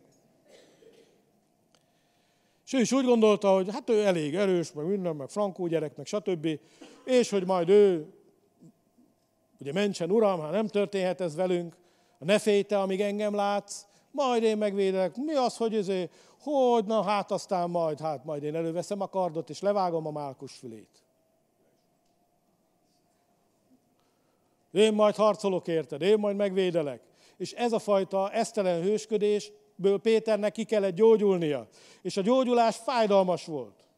[2.65, 5.97] És ő is úgy gondolta, hogy hát ő elég erős, meg minden, meg frankó gyerek,
[5.97, 6.61] meg stb.
[7.05, 8.15] És hogy majd ő
[9.61, 11.77] Ugye mentsen, Uram, ha nem történhet ez velünk,
[12.19, 15.17] ne félj te, amíg engem látsz, majd én megvédelek.
[15.17, 19.51] Mi az, hogy ezért, hogy na hát aztán majd, hát majd én előveszem a kardot,
[19.51, 21.03] és levágom a málkus fülét.
[24.73, 27.01] Én majd harcolok érted, én majd megvédelek.
[27.37, 31.69] És ez a fajta esztelen hősködésből Péternek ki kellett gyógyulnia.
[32.03, 33.89] És a gyógyulás fájdalmas volt.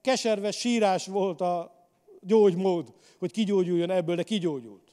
[0.00, 1.72] Keserves sírás volt a
[2.20, 4.83] gyógymód, hogy kigyógyuljon ebből, de kigyógyult.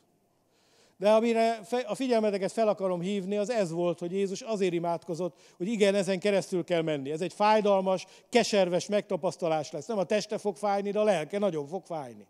[1.02, 5.68] De amire a figyelmeteket fel akarom hívni, az ez volt, hogy Jézus azért imádkozott, hogy
[5.68, 7.12] igen, ezen keresztül kell menni.
[7.12, 9.86] Ez egy fájdalmas, keserves megtapasztalás lesz.
[9.86, 12.26] Nem a teste fog fájni, de a lelke nagyon fog fájni.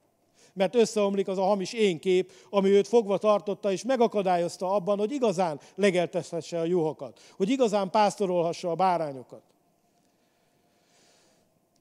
[0.54, 5.60] Mert összeomlik az a hamis énkép, ami őt fogva tartotta, és megakadályozta abban, hogy igazán
[5.76, 9.42] legeltethesse a juhokat, hogy igazán pásztorolhassa a bárányokat.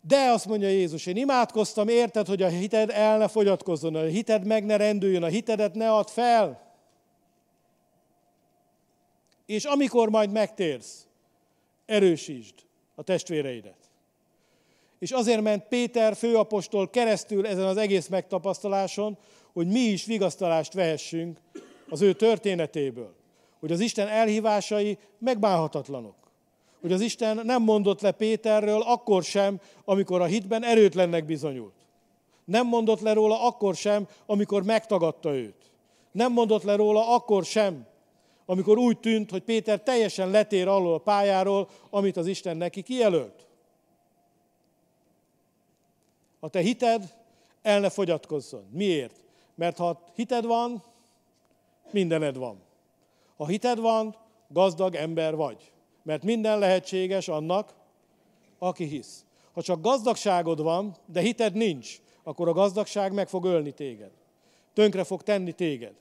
[0.09, 4.45] De azt mondja Jézus, én imádkoztam, érted, hogy a hited el ne fogyatkozzon, a hited
[4.45, 6.69] meg ne rendüljön, a hitedet ne add fel.
[9.51, 11.07] És amikor majd megtérsz,
[11.87, 12.55] erősítsd
[12.95, 13.77] a testvéreidet.
[14.99, 19.19] És azért ment Péter főapostol keresztül ezen az egész megtapasztaláson,
[19.53, 21.39] hogy mi is vigasztalást vehessünk
[21.89, 23.15] az ő történetéből.
[23.61, 26.17] Hogy az Isten elhívásai megbánhatatlanok.
[26.81, 31.75] Hogy az Isten nem mondott le Péterről akkor sem, amikor a hitben erőtlennek bizonyult.
[32.45, 35.71] Nem mondott le róla akkor sem, amikor megtagadta őt.
[36.13, 37.89] Nem mondott le róla akkor sem,
[38.51, 43.47] amikor úgy tűnt, hogy Péter teljesen letér alól a pályáról, amit az Isten neki kijelölt.
[46.41, 47.15] A te hited
[47.63, 48.69] el ne fogyatkozzon.
[48.73, 49.21] Miért?
[49.55, 50.83] Mert ha hited van,
[51.91, 52.63] mindened van.
[53.37, 54.17] Ha hited van,
[54.49, 55.73] gazdag ember vagy.
[56.03, 57.75] Mert minden lehetséges annak,
[58.59, 59.25] aki hisz.
[59.53, 64.11] Ha csak gazdagságod van, de hited nincs, akkor a gazdagság meg fog ölni téged.
[64.73, 65.95] Tönkre fog tenni téged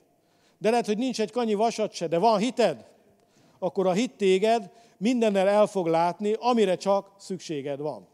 [0.60, 2.86] de lehet, hogy nincs egy kanyi vasat se, de van hited,
[3.58, 8.08] akkor a hit téged mindennel el fog látni, amire csak szükséged van.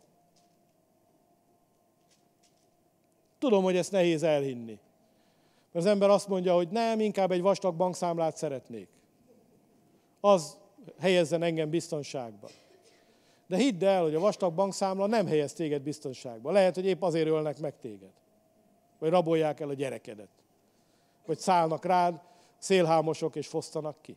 [3.38, 4.78] Tudom, hogy ezt nehéz elhinni.
[5.72, 8.88] Mert az ember azt mondja, hogy nem, inkább egy vastag bankszámlát szeretnék.
[10.20, 10.58] Az
[11.00, 12.48] helyezzen engem biztonságba.
[13.46, 16.50] De hidd el, hogy a vastag bankszámla nem helyez téged biztonságba.
[16.50, 18.12] Lehet, hogy épp azért ölnek meg téged.
[18.98, 20.28] Vagy rabolják el a gyerekedet.
[21.26, 22.20] Vagy szállnak rád,
[22.58, 24.16] szélhámosok és fosztanak ki.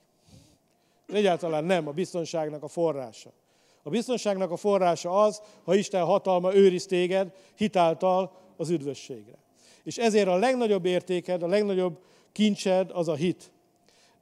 [1.07, 3.31] Egyáltalán nem a biztonságnak a forrása.
[3.83, 9.37] A biztonságnak a forrása az, ha Isten hatalma őriz téged hitáltal az üdvösségre.
[9.83, 11.99] És ezért a legnagyobb értéked, a legnagyobb
[12.31, 13.51] kincsed az a hit.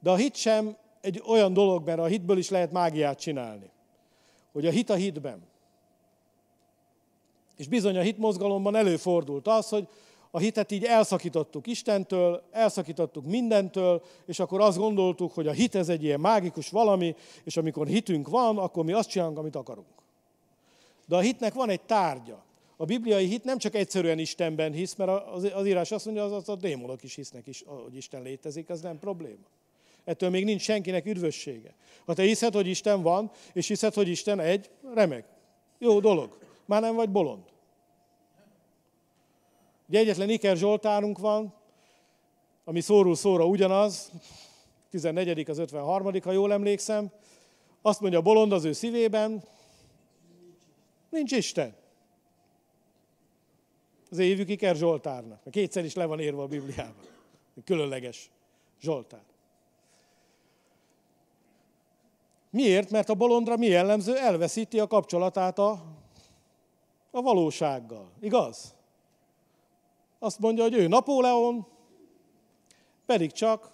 [0.00, 3.70] De a hit sem egy olyan dolog, mert a hitből is lehet mágiát csinálni.
[4.52, 5.46] Hogy a hit a hitben.
[7.56, 9.88] És bizony a hitmozgalomban előfordult az, hogy
[10.30, 15.88] a hitet így elszakítottuk Istentől, elszakítottuk mindentől, és akkor azt gondoltuk, hogy a hit ez
[15.88, 17.14] egy ilyen mágikus valami,
[17.44, 19.86] és amikor hitünk van, akkor mi azt csinálunk, amit akarunk.
[21.06, 22.44] De a hitnek van egy tárgya.
[22.76, 25.10] A bibliai hit nem csak egyszerűen Istenben hisz, mert
[25.54, 28.98] az, írás azt mondja, az a démonok is hisznek, is, hogy Isten létezik, az nem
[28.98, 29.46] probléma.
[30.04, 31.74] Ettől még nincs senkinek üdvössége.
[32.06, 35.24] Ha te hiszed, hogy Isten van, és hiszed, hogy Isten egy, remek.
[35.78, 36.38] Jó dolog.
[36.64, 37.42] Már nem vagy bolond.
[39.88, 41.54] Ugye egyetlen Iker Zsoltárunk van,
[42.64, 44.12] ami szóról szóra ugyanaz,
[44.90, 45.50] 14.
[45.50, 46.22] az 53.
[46.22, 47.10] ha jól emlékszem,
[47.82, 49.42] azt mondja a bolond az ő szívében,
[51.10, 51.74] nincs Isten.
[54.10, 55.40] Az évük Iker Zsoltárnak.
[55.50, 57.06] Kétszer is le van írva a Bibliában.
[57.64, 58.30] Különleges
[58.80, 59.22] Zsoltár.
[62.50, 62.90] Miért?
[62.90, 64.16] Mert a bolondra mi jellemző?
[64.16, 65.70] Elveszíti a kapcsolatát a,
[67.10, 68.10] a valósággal.
[68.20, 68.76] Igaz?
[70.18, 71.66] Azt mondja, hogy ő Napóleon,
[73.06, 73.70] pedig csak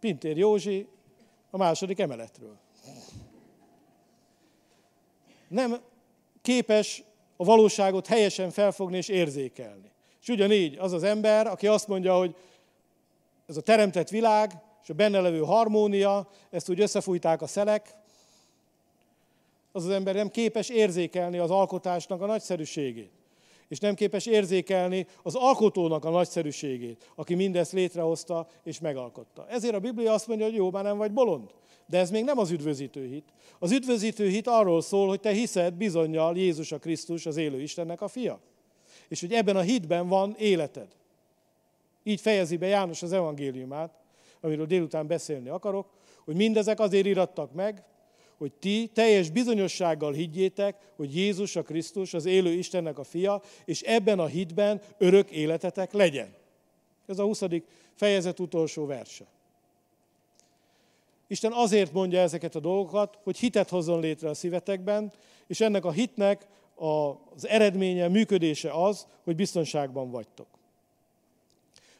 [0.00, 0.88] Pintér Józsi
[1.50, 2.56] a második emeletről.
[5.48, 5.80] Nem
[6.42, 7.02] képes
[7.36, 9.90] a valóságot helyesen felfogni és érzékelni.
[10.20, 12.36] És ugyanígy az az ember, aki azt mondja, hogy
[13.46, 17.94] ez a teremtett világ, és a benne levő harmónia, ezt úgy összefújták a szelek,
[19.72, 23.15] az az ember nem képes érzékelni az alkotásnak a nagyszerűségét.
[23.68, 29.46] És nem képes érzékelni az alkotónak a nagyszerűségét, aki mindezt létrehozta és megalkotta.
[29.48, 31.50] Ezért a Biblia azt mondja, hogy jó, már nem vagy bolond.
[31.86, 33.32] De ez még nem az üdvözítő hit.
[33.58, 38.00] Az üdvözítő hit arról szól, hogy te hiszed bizonyal Jézus a Krisztus, az élő Istennek
[38.00, 38.40] a fia.
[39.08, 40.88] És hogy ebben a hitben van életed.
[42.02, 43.98] Így fejezi be János az evangéliumát,
[44.40, 45.86] amiről délután beszélni akarok,
[46.24, 47.84] hogy mindezek azért irattak meg,
[48.38, 53.82] hogy ti teljes bizonyossággal higgyétek, hogy Jézus a Krisztus, az élő Istennek a fia, és
[53.82, 56.34] ebben a hitben örök életetek legyen.
[57.06, 57.42] Ez a 20.
[57.94, 59.26] fejezet utolsó verse.
[61.26, 65.12] Isten azért mondja ezeket a dolgokat, hogy hitet hozzon létre a szívetekben,
[65.46, 70.55] és ennek a hitnek az eredménye, működése az, hogy biztonságban vagytok.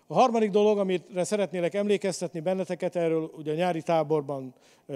[0.09, 4.55] A harmadik dolog, amire szeretnélek emlékeztetni benneteket, erről ugye a nyári táborban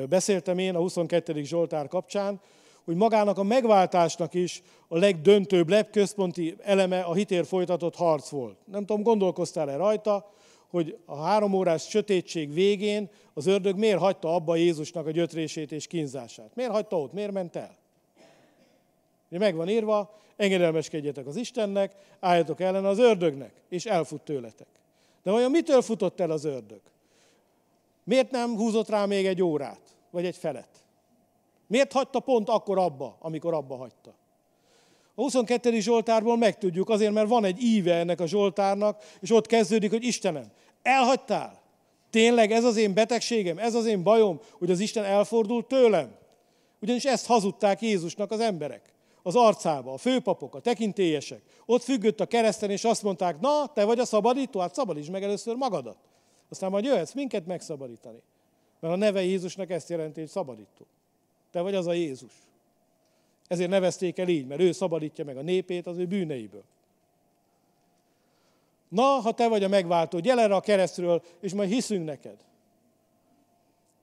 [0.08, 1.42] beszéltem én, a 22.
[1.42, 2.40] Zsoltár kapcsán,
[2.84, 8.56] hogy magának a megváltásnak is a legdöntőbb, legközponti eleme a hitér folytatott harc volt.
[8.64, 10.30] Nem tudom, gondolkoztál-e rajta,
[10.68, 15.86] hogy a három órás sötétség végén az ördög miért hagyta abba Jézusnak a gyötrését és
[15.86, 16.54] kínzását?
[16.54, 17.12] Miért hagyta ott?
[17.12, 17.76] Miért ment el?
[19.28, 24.79] Ugye meg van írva, engedelmeskedjetek az Istennek, álljatok ellen az ördögnek, és elfut tőletek.
[25.22, 26.80] De vajon mitől futott el az ördög?
[28.04, 30.68] Miért nem húzott rá még egy órát, vagy egy felet?
[31.66, 34.14] Miért hagyta pont akkor abba, amikor abba hagyta?
[35.14, 35.80] A 22.
[35.80, 40.50] Zsoltárból megtudjuk, azért, mert van egy íve ennek a Zsoltárnak, és ott kezdődik, hogy Istenem,
[40.82, 41.60] elhagytál?
[42.10, 46.14] Tényleg ez az én betegségem, ez az én bajom, hogy az Isten elfordult tőlem?
[46.80, 48.92] Ugyanis ezt hazudták Jézusnak az emberek
[49.22, 51.42] az arcába, a főpapok, a tekintélyesek.
[51.66, 55.22] Ott függött a kereszten, és azt mondták, na, te vagy a szabadító, hát szabadítsd meg
[55.22, 55.96] először magadat.
[56.48, 58.22] Aztán majd jöhetsz minket megszabadítani.
[58.80, 60.86] Mert a neve Jézusnak ezt jelenti, hogy szabadító.
[61.50, 62.32] Te vagy az a Jézus.
[63.48, 66.62] Ezért nevezték el így, mert ő szabadítja meg a népét az ő bűneiből.
[68.88, 72.36] Na, ha te vagy a megváltó, gyere erre a keresztről, és majd hiszünk neked.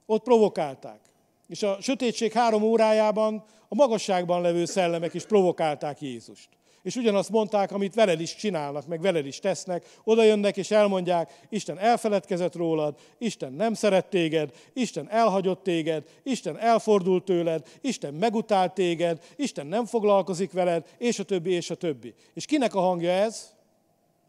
[0.05, 0.99] Ott provokálták.
[1.47, 6.49] És a sötétség három órájában a magasságban levő szellemek is provokálták Jézust.
[6.87, 11.39] És ugyanazt mondták, amit veled is csinálnak, meg veled is tesznek, oda jönnek és elmondják,
[11.49, 18.73] Isten elfeledkezett rólad, Isten nem szeret téged, Isten elhagyott téged, Isten elfordult tőled, Isten megutált
[18.73, 22.13] téged, Isten nem foglalkozik veled, és a többi, és a többi.
[22.33, 23.53] És kinek a hangja ez?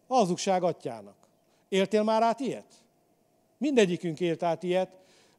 [0.07, 1.17] A hazugság atyának.
[1.69, 2.75] Éltél már át ilyet?
[3.59, 4.91] Mindegyikünk élt át ilyet,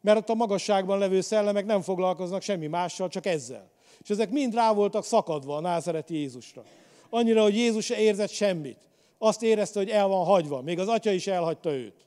[0.02, 3.70] mert ott a magasságban levő szellemek nem foglalkoznak semmi mással, csak ezzel.
[4.04, 6.64] És ezek mind rá voltak szakadva a názereti Jézusra.
[7.10, 8.78] Annyira, hogy Jézus se érzett semmit.
[9.18, 10.62] Azt érezte, hogy el van hagyva.
[10.62, 12.06] Még az atya is elhagyta őt.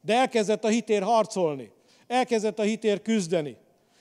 [0.00, 1.70] De elkezdett a hitér harcolni.
[2.06, 3.56] Elkezdett a hitér küzdeni.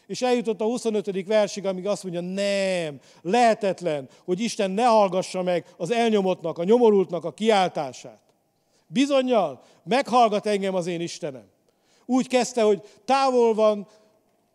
[0.07, 1.25] És eljutott a 25.
[1.25, 7.25] versig, amíg azt mondja, nem, lehetetlen, hogy Isten ne hallgassa meg az elnyomottnak, a nyomorultnak
[7.25, 8.19] a kiáltását.
[8.87, 11.49] Bizonyal meghallgat engem az én Istenem.
[12.05, 13.87] Úgy kezdte, hogy távol van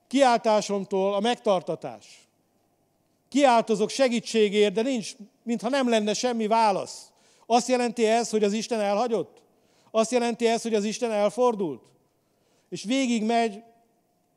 [0.07, 2.29] kiáltásomtól a megtartatás.
[3.29, 7.11] Kiáltozok segítségért, de nincs, mintha nem lenne semmi válasz.
[7.47, 9.43] Azt jelenti ez, hogy az Isten elhagyott?
[9.91, 11.83] Azt jelenti ez, hogy az Isten elfordult?
[12.69, 13.63] És végig megy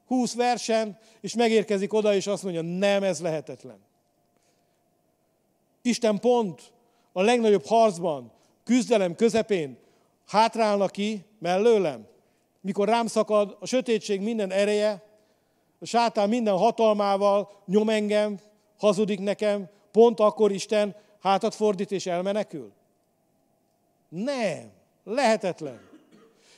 [0.07, 3.79] 20 versen, és megérkezik oda, és azt mondja, nem, ez lehetetlen.
[5.81, 6.61] Isten pont
[7.11, 8.31] a legnagyobb harcban,
[8.63, 9.77] küzdelem közepén
[10.27, 12.07] hátrálna ki mellőlem,
[12.61, 15.08] mikor rám szakad a sötétség minden ereje,
[15.79, 18.39] a sátán minden hatalmával nyom engem,
[18.77, 22.71] hazudik nekem, pont akkor Isten hátat fordít és elmenekül?
[24.09, 24.71] Nem,
[25.03, 25.79] lehetetlen.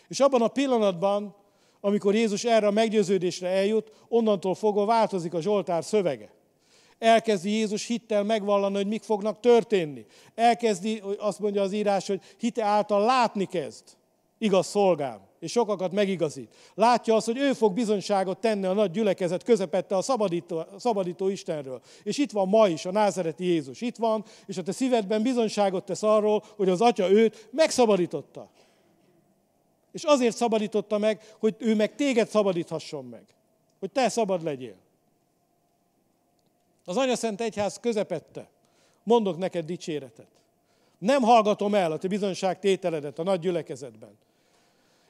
[0.07, 1.35] És abban a pillanatban,
[1.81, 6.31] amikor Jézus erre a meggyőződésre eljut, onnantól fogva változik a Zsoltár szövege.
[6.99, 10.05] Elkezdi Jézus hittel megvallani, hogy mik fognak történni.
[10.35, 13.83] Elkezdi, azt mondja az írás, hogy hite által látni kezd.
[14.37, 16.55] Igaz szolgám, és sokakat megigazít.
[16.73, 21.81] Látja azt, hogy ő fog bizonyságot tenni a nagy gyülekezet közepette a szabadító, szabadító Istenről.
[22.03, 23.81] És itt van ma is a názereti Jézus.
[23.81, 28.49] Itt van, és a te szívedben bizonyságot tesz arról, hogy az Atya őt megszabadította.
[29.91, 33.23] És azért szabadította meg, hogy ő meg téged szabadíthasson meg.
[33.79, 34.75] Hogy te szabad legyél.
[36.85, 38.49] Az Anya Szent Egyház közepette.
[39.03, 40.27] Mondok neked dicséretet.
[40.97, 44.17] Nem hallgatom el a te bizonyság tételedet a nagy gyülekezetben.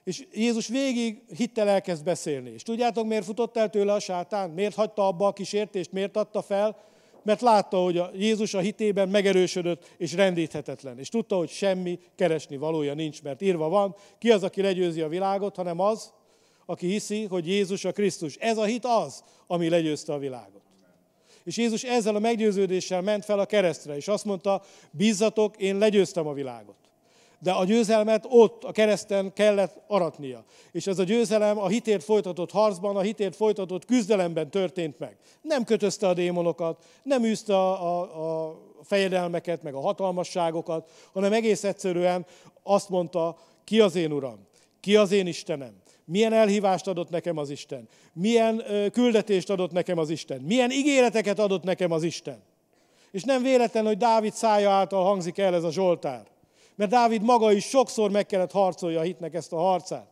[0.04, 2.50] És Jézus végig hittel elkezd beszélni.
[2.50, 4.50] És tudjátok, miért futott el tőle a sátán?
[4.50, 5.92] Miért hagyta abba a kísértést?
[5.92, 6.78] Miért adta fel?
[7.24, 11.00] Mert látta, hogy a Jézus a hitében megerősödött és rendíthetetlen.
[11.00, 15.08] És tudta, hogy semmi keresni valója nincs, mert írva van, ki az, aki legyőzi a
[15.08, 16.14] világot, hanem az,
[16.66, 18.36] aki hiszi, hogy Jézus a Krisztus.
[18.36, 20.62] Ez a hit az, ami legyőzte a világot.
[21.44, 26.28] És Jézus ezzel a meggyőződéssel ment fel a keresztre, és azt mondta, bízzatok, én legyőztem
[26.28, 26.91] a világot.
[27.44, 30.44] De a győzelmet ott, a kereszten kellett aratnia.
[30.72, 35.18] És ez a győzelem a hitért folytatott harcban, a hitért folytatott küzdelemben történt meg.
[35.42, 41.64] Nem kötözte a démonokat, nem űzte a, a, a fejedelmeket, meg a hatalmasságokat, hanem egész
[41.64, 42.26] egyszerűen
[42.64, 44.48] azt mondta, ki az én Uram,
[44.80, 45.74] ki az én Istenem,
[46.06, 51.64] milyen elhívást adott nekem az Isten, milyen küldetést adott nekem az Isten, milyen ígéreteket adott
[51.64, 52.42] nekem az Isten.
[53.12, 56.24] És nem véletlen, hogy Dávid szája által hangzik el ez a Zsoltár.
[56.76, 60.12] Mert Dávid maga is sokszor meg kellett harcolja a hitnek ezt a harcát.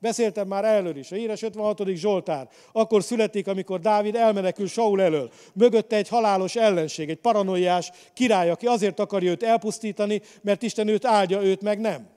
[0.00, 1.86] Beszéltem már előr is, a híres 56.
[1.86, 2.48] Zsoltár.
[2.72, 5.30] Akkor születik, amikor Dávid elmenekül Saul elől.
[5.54, 11.04] Mögötte egy halálos ellenség, egy paranoiás király, aki azért akarja őt elpusztítani, mert Isten őt
[11.04, 12.08] áldja, őt meg nem.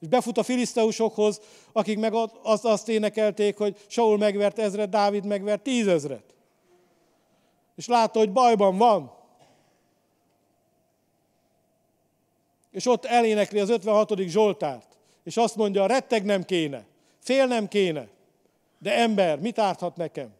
[0.00, 1.40] És befut a filiszteusokhoz,
[1.72, 6.34] akik meg azt, azt énekelték, hogy Saul megvert ezret, Dávid megvert tízezret.
[7.76, 9.19] És látta, hogy bajban van.
[12.70, 14.18] És ott elénekli az 56.
[14.18, 14.98] Zsoltárt.
[15.24, 16.84] És azt mondja, retteg nem kéne,
[17.18, 18.08] fél nem kéne.
[18.78, 20.32] De ember, mit árthat nekem?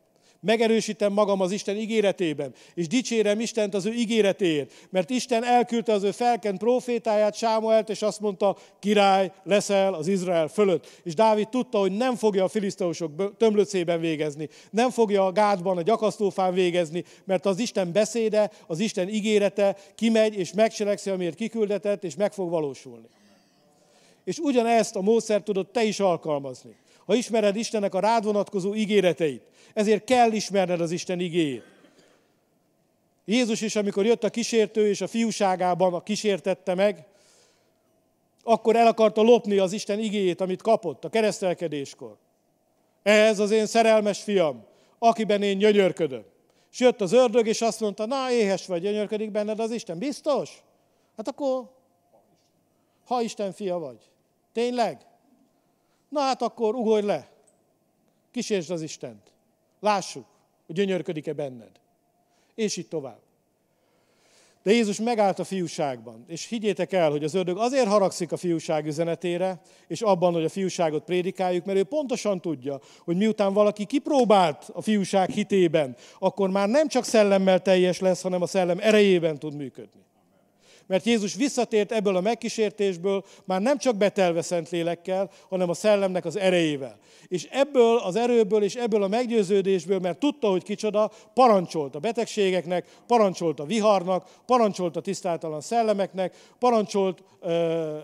[0.43, 6.03] Megerősítem magam az Isten ígéretében, és dicsérem Istent az ő ígéretéért, mert Isten elküldte az
[6.03, 11.01] ő felkent profétáját, Sámuelt, és azt mondta, király leszel az Izrael fölött.
[11.03, 15.83] És Dávid tudta, hogy nem fogja a filiszteusok tömlöcében végezni, nem fogja a gádban, a
[15.83, 22.17] gyakasztófán végezni, mert az Isten beszéde, az Isten ígérete kimegy, és megcselekszi, amiért kiküldetett, és
[22.17, 23.07] meg fog valósulni.
[24.25, 26.77] És ugyanezt a módszert tudod te is alkalmazni.
[27.11, 29.43] Ha ismered Istennek a rád vonatkozó ígéreteit,
[29.75, 31.65] ezért kell ismerned az Isten igéjét.
[33.25, 37.07] Jézus is, amikor jött a kísértő, és a fiúságában a kísértette meg,
[38.43, 42.17] akkor el akarta lopni az Isten igéjét, amit kapott a keresztelkedéskor.
[43.03, 44.65] Ez az én szerelmes fiam,
[44.99, 46.25] akiben én gyönyörködöm.
[46.73, 49.99] És jött az ördög, és azt mondta, na éhes vagy, gyönyörködik benned az Isten.
[49.99, 50.63] Biztos?
[51.17, 51.71] Hát akkor,
[53.05, 53.99] ha Isten fia vagy.
[54.53, 55.09] Tényleg?
[56.11, 57.29] Na hát akkor ugorj le.
[58.31, 59.33] Kísértsd az Istent.
[59.81, 60.27] Lássuk,
[60.67, 61.71] hogy gyönyörködik-e benned.
[62.55, 63.21] És így tovább.
[64.63, 68.87] De Jézus megállt a fiúságban, és higgyétek el, hogy az ördög azért haragszik a fiúság
[68.87, 74.71] üzenetére, és abban, hogy a fiúságot prédikáljuk, mert ő pontosan tudja, hogy miután valaki kipróbált
[74.73, 79.55] a fiúság hitében, akkor már nem csak szellemmel teljes lesz, hanem a szellem erejében tud
[79.55, 80.09] működni
[80.91, 86.25] mert Jézus visszatért ebből a megkísértésből, már nem csak betelve szent lélekkel, hanem a szellemnek
[86.25, 86.99] az erejével.
[87.29, 92.87] És ebből az erőből és ebből a meggyőződésből, mert tudta, hogy kicsoda, parancsolt a betegségeknek,
[93.07, 97.99] parancsolt a viharnak, parancsolt a tisztátalan szellemeknek, parancsolt ö,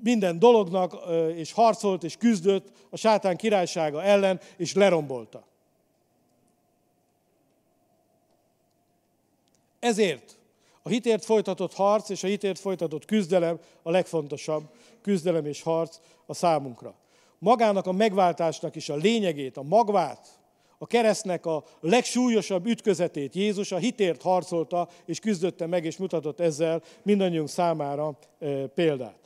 [0.00, 5.44] minden dolognak, ö, és harcolt és küzdött a sátán királysága ellen, és lerombolta.
[9.80, 10.40] Ezért
[10.82, 14.62] a hitért folytatott harc és a hitért folytatott küzdelem a legfontosabb
[15.02, 16.94] küzdelem és harc a számunkra.
[17.38, 20.28] Magának a megváltásnak is a lényegét, a magvát,
[20.78, 26.82] a keresztnek a legsúlyosabb ütközetét Jézus a hitért harcolta és küzdötte meg, és mutatott ezzel
[27.02, 28.18] mindannyiunk számára
[28.74, 29.18] példát.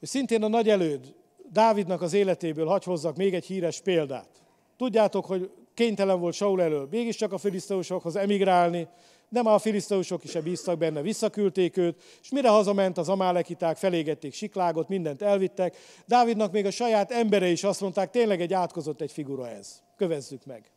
[0.00, 1.14] És szintén a nagy előd
[1.52, 4.28] Dávidnak az életéből hagy hozzak még egy híres példát.
[4.76, 8.88] Tudjátok, hogy kénytelen volt Saul elől mégiscsak a filiszteusokhoz emigrálni,
[9.28, 14.34] de már a filiszteusok is bíztak benne, visszaküldték őt, és mire hazament, az amálekiták felégették
[14.34, 15.76] Siklágot, mindent elvittek.
[16.06, 19.82] Dávidnak még a saját embere is azt mondták, tényleg egy átkozott egy figura ez.
[19.96, 20.70] Kövezzük meg.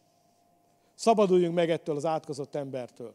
[0.95, 3.13] Szabaduljunk meg ettől az átkozott embertől.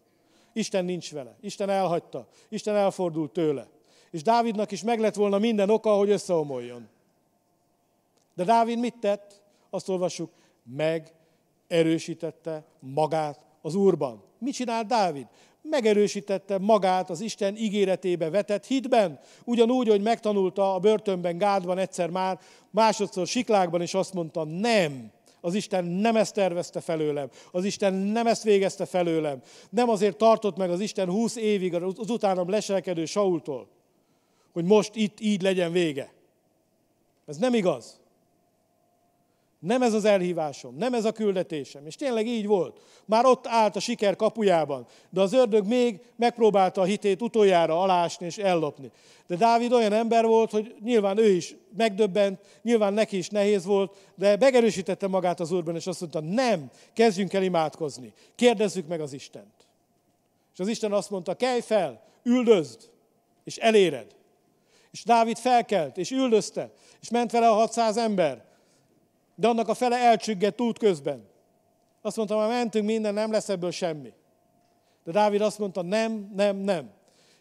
[0.52, 1.36] Isten nincs vele.
[1.40, 2.26] Isten elhagyta.
[2.48, 3.66] Isten elfordult tőle.
[4.10, 6.88] És Dávidnak is meg lett volna minden oka, hogy összeomoljon.
[8.34, 9.42] De Dávid mit tett?
[9.70, 10.30] Azt olvassuk,
[10.76, 11.12] meg
[11.72, 14.22] erősítette magát az Úrban.
[14.38, 15.26] Mit csinált Dávid?
[15.62, 19.20] Megerősítette magát az Isten ígéretébe vetett hitben.
[19.44, 25.10] Ugyanúgy, hogy megtanulta a börtönben, Gádban egyszer már, másodszor Siklákban, és azt mondta, nem,
[25.40, 27.28] az Isten nem ezt tervezte felőlem.
[27.52, 29.42] Az Isten nem ezt végezte felőlem.
[29.70, 33.68] Nem azért tartott meg az Isten húsz évig az utánam leselkedő Saultól,
[34.52, 36.12] hogy most itt így legyen vége.
[37.26, 38.01] Ez nem igaz.
[39.62, 41.86] Nem ez az elhívásom, nem ez a küldetésem.
[41.86, 42.80] És tényleg így volt.
[43.04, 48.26] Már ott állt a siker kapujában, de az ördög még megpróbálta a hitét utoljára alásni
[48.26, 48.90] és ellopni.
[49.26, 53.96] De Dávid olyan ember volt, hogy nyilván ő is megdöbbent, nyilván neki is nehéz volt,
[54.14, 59.12] de megerősítette magát az Úrban, és azt mondta, nem, kezdjünk el imádkozni, kérdezzük meg az
[59.12, 59.66] Istent.
[60.52, 62.90] És az Isten azt mondta, kelj fel, üldözd,
[63.44, 64.06] és eléred.
[64.90, 68.50] És Dávid felkelt, és üldözte, és ment vele a 600 ember,
[69.42, 71.24] de annak a fele elcsüggett út közben.
[72.02, 74.12] Azt mondta, már mentünk minden, nem lesz ebből semmi.
[75.04, 76.90] De Dávid azt mondta, nem, nem, nem.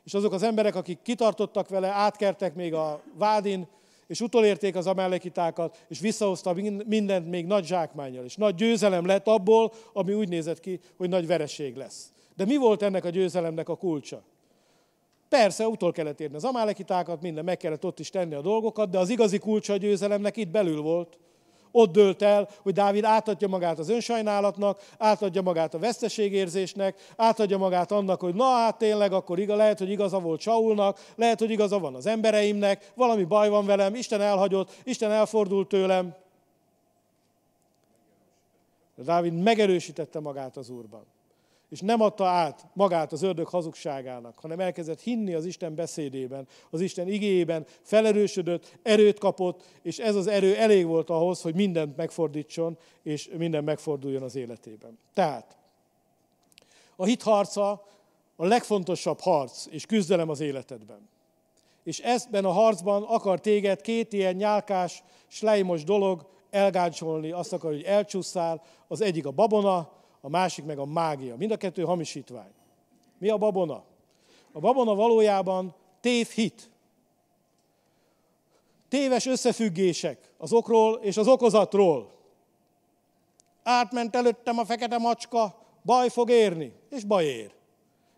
[0.03, 3.67] És azok az emberek, akik kitartottak vele, átkertek még a vádin,
[4.07, 8.25] és utolérték az amellekitákat, és visszahozta mindent még nagy zsákmányjal.
[8.25, 12.11] És nagy győzelem lett abból, ami úgy nézett ki, hogy nagy vereség lesz.
[12.35, 14.23] De mi volt ennek a győzelemnek a kulcsa?
[15.29, 18.99] Persze, utol kellett érni az amálekitákat, minden meg kellett ott is tenni a dolgokat, de
[18.99, 21.19] az igazi kulcsa a győzelemnek itt belül volt,
[21.71, 27.91] ott dőlt el, hogy Dávid átadja magát az önsajnálatnak, átadja magát a veszteségérzésnek, átadja magát
[27.91, 31.79] annak, hogy na hát tényleg akkor igaz, lehet, hogy igaza volt Saulnak, lehet, hogy igaza
[31.79, 36.15] van az embereimnek, valami baj van velem, Isten elhagyott, Isten elfordult tőlem.
[38.95, 41.05] De Dávid megerősítette magát az Úrban
[41.71, 46.81] és nem adta át magát az ördög hazugságának, hanem elkezdett hinni az Isten beszédében, az
[46.81, 52.77] Isten igéjében, felerősödött, erőt kapott, és ez az erő elég volt ahhoz, hogy mindent megfordítson,
[53.03, 54.97] és minden megforduljon az életében.
[55.13, 55.57] Tehát
[56.95, 57.85] a hit harca
[58.35, 61.09] a legfontosabb harc és küzdelem az életedben.
[61.83, 67.83] És ezben a harcban akar téged két ilyen nyálkás, slejmos dolog elgáncsolni, azt akar, hogy
[67.83, 71.35] elcsúszál, az egyik a babona, a másik meg a mágia.
[71.35, 72.51] Mind a kettő hamisítvány.
[73.17, 73.83] Mi a babona?
[74.51, 76.69] A babona valójában tévhit.
[78.89, 82.11] Téves összefüggések az okról és az okozatról.
[83.63, 85.55] Átment előttem a fekete macska,
[85.85, 87.53] baj fog érni, és baj ér.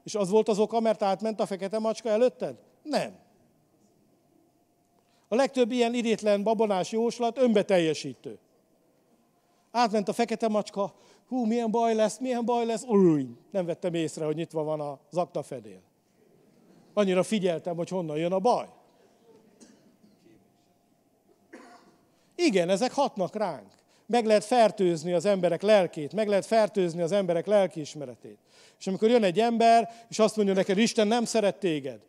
[0.04, 2.56] És az volt az oka, mert átment a fekete macska előtted?
[2.84, 3.16] Nem.
[5.28, 8.40] A legtöbb ilyen idétlen babonás jóslat önbeteljesítő.
[9.76, 10.94] Átment a fekete macska,
[11.28, 15.18] hú, milyen baj lesz, milyen baj lesz, új, nem vettem észre, hogy nyitva van az
[15.18, 15.82] aktafedél.
[16.94, 18.68] Annyira figyeltem, hogy honnan jön a baj.
[22.36, 23.72] Igen, ezek hatnak ránk.
[24.06, 28.38] Meg lehet fertőzni az emberek lelkét, meg lehet fertőzni az emberek lelkiismeretét.
[28.80, 32.00] És amikor jön egy ember, és azt mondja neked, Isten nem szeret téged,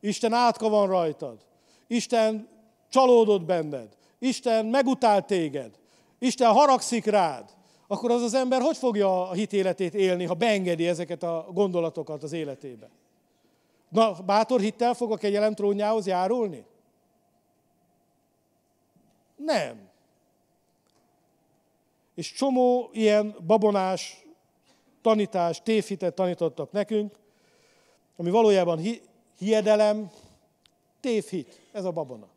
[0.00, 1.38] Isten átka van rajtad,
[1.86, 2.48] Isten
[2.88, 5.79] csalódott benned, Isten megutált téged,
[6.22, 7.50] Isten haragszik rád,
[7.86, 12.32] akkor az az ember hogy fogja a hitéletét élni, ha beengedi ezeket a gondolatokat az
[12.32, 12.90] életébe?
[13.88, 16.64] Na, bátor hittel fog a kegyelem trónjához járulni?
[19.36, 19.88] Nem.
[22.14, 24.26] És csomó ilyen babonás
[25.02, 27.18] tanítás, tévhitet tanítottak nekünk,
[28.16, 29.02] ami valójában hi-
[29.38, 30.10] hiedelem,
[31.00, 32.28] tévhit, ez a babona.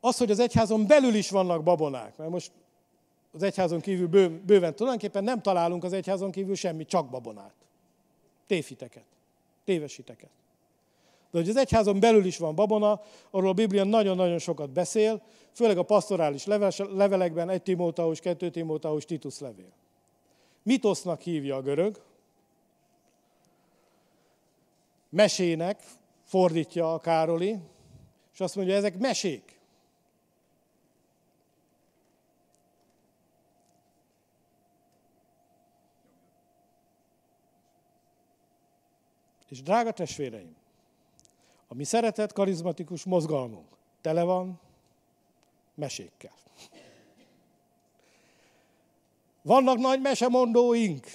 [0.00, 2.52] Az, hogy az egyházon belül is vannak babonák, mert most
[3.32, 7.54] az egyházon kívül bő, bőven tulajdonképpen nem találunk az egyházon kívül semmi, csak babonát.
[8.46, 9.04] Tévhiteket,
[9.64, 10.30] tévesíteket.
[11.30, 15.22] De hogy az egyházon belül is van babona, arról a Biblia nagyon-nagyon sokat beszél,
[15.52, 16.46] főleg a pastorális
[16.76, 19.72] levelekben, 1 Timóteus, 2 Timóteus, Titus levél.
[20.62, 22.02] Mitosznak hívja a görög,
[25.08, 25.82] mesének
[26.24, 27.58] fordítja a Károli,
[28.32, 29.59] és azt mondja, ezek mesék.
[39.50, 40.56] És drága testvéreim,
[41.68, 43.66] a mi szeretett, karizmatikus mozgalmunk
[44.00, 44.60] tele van
[45.74, 46.32] mesékkel.
[49.42, 51.06] Vannak nagy mesemondóink.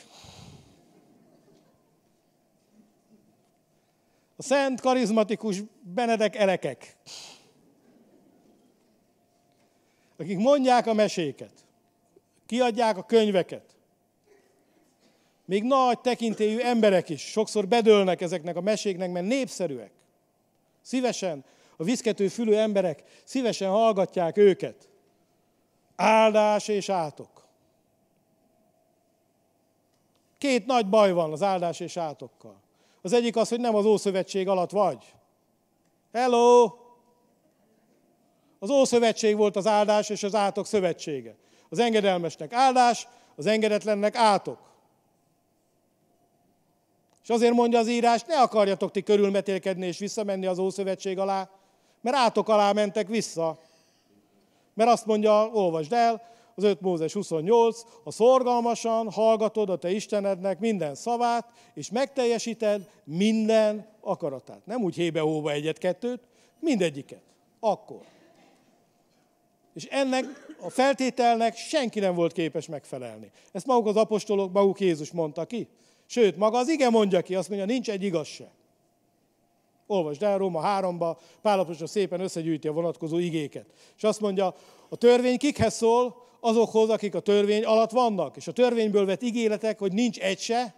[4.36, 6.98] A szent, karizmatikus Benedek erekek,
[10.18, 11.66] akik mondják a meséket.
[12.46, 13.75] Kiadják a könyveket.
[15.46, 19.92] Még nagy tekintélyű emberek is sokszor bedőlnek ezeknek a meséknek, mert népszerűek.
[20.82, 21.44] Szívesen,
[21.78, 24.90] a viszkető fülű emberek szívesen hallgatják őket.
[25.96, 27.48] Áldás és átok.
[30.38, 32.56] Két nagy baj van az áldás és átokkal.
[33.02, 35.14] Az egyik az, hogy nem az Ószövetség alatt vagy.
[36.14, 36.74] Hello!
[38.60, 41.36] Az Ószövetség volt az áldás és az átok szövetsége.
[41.70, 44.75] Az engedelmesnek áldás, az engedetlennek átok.
[47.26, 51.50] És azért mondja az írás, ne akarjatok ti körülmetélkedni és visszamenni az Ószövetség alá,
[52.02, 53.60] mert átok alá mentek vissza.
[54.74, 56.22] Mert azt mondja, olvasd el,
[56.56, 63.88] az 5 Mózes 28, ha szorgalmasan hallgatod a te Istenednek minden szavát, és megteljesíted minden
[64.02, 64.66] akaratát.
[64.66, 66.22] Nem úgy hébe-hóba egyet-kettőt,
[66.60, 67.22] mindegyiket.
[67.60, 68.02] Akkor.
[69.74, 70.26] És ennek
[70.62, 73.32] a feltételnek senki nem volt képes megfelelni.
[73.52, 75.68] Ezt maguk az apostolok, maguk Jézus mondta ki.
[76.06, 78.52] Sőt, maga az ige mondja ki, azt mondja, nincs egy igaz se.
[79.88, 83.66] Olvasd el Róma 3-ba, Pálapostól szépen összegyűjti a vonatkozó igéket.
[83.98, 84.56] És azt mondja,
[84.90, 86.24] a törvény kikhez szól?
[86.40, 88.38] Azokhoz, akik a törvény alatt vannak.
[88.38, 90.76] És a törvényből vett ígéretek, hogy nincs egy se,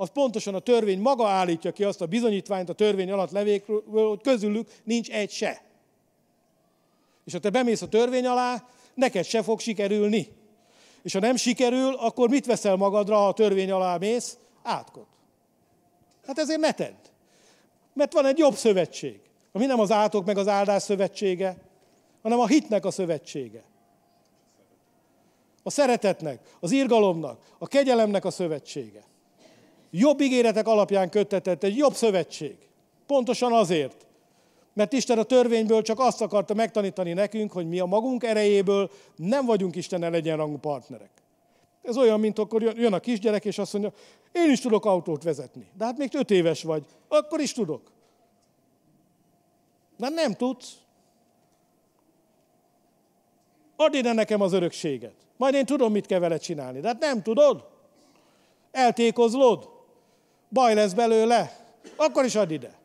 [0.00, 4.20] az pontosan a törvény maga állítja ki azt a bizonyítványt a törvény alatt levékről, hogy
[4.20, 5.62] közülük nincs egy se.
[7.24, 10.37] És ha te bemész a törvény alá, neked se fog sikerülni.
[11.02, 14.38] És ha nem sikerül, akkor mit veszel magadra, ha a törvény alá mész?
[14.62, 15.06] Átkot.
[16.26, 16.96] Hát ezért ne tedd.
[17.92, 19.20] Mert van egy jobb szövetség,
[19.52, 21.56] ami nem az átok meg az áldás szövetsége,
[22.22, 23.62] hanem a hitnek a szövetsége.
[25.62, 29.04] A szeretetnek, az irgalomnak, a kegyelemnek a szövetsége.
[29.90, 32.56] Jobb ígéretek alapján köttetett egy jobb szövetség.
[33.06, 34.06] Pontosan azért,
[34.78, 39.46] mert Isten a törvényből csak azt akarta megtanítani nekünk, hogy mi a magunk erejéből nem
[39.46, 41.10] vagyunk Istennel egyenrangú partnerek.
[41.82, 43.92] Ez olyan, mint akkor jön a kisgyerek, és azt mondja,
[44.32, 45.70] én is tudok autót vezetni.
[45.76, 47.90] De hát még öt éves vagy, akkor is tudok.
[49.96, 50.72] De nem tudsz.
[53.76, 55.14] Add ide nekem az örökséget.
[55.36, 56.80] Majd én tudom, mit kell vele csinálni.
[56.80, 57.64] De hát nem tudod.
[58.70, 59.68] Eltékozlod.
[60.50, 61.66] Baj lesz belőle.
[61.96, 62.77] Akkor is add ide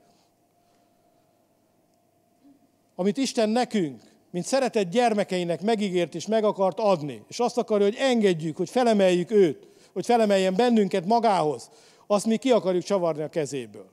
[2.95, 7.97] amit Isten nekünk, mint szeretett gyermekeinek megígért és meg akart adni, és azt akarja, hogy
[7.99, 11.69] engedjük, hogy felemeljük őt, hogy felemeljen bennünket magához,
[12.07, 13.85] azt mi ki akarjuk csavarni a kezéből.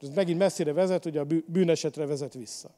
[0.00, 2.70] Ez megint messzire vezet, hogy a bűnesetre vezet vissza.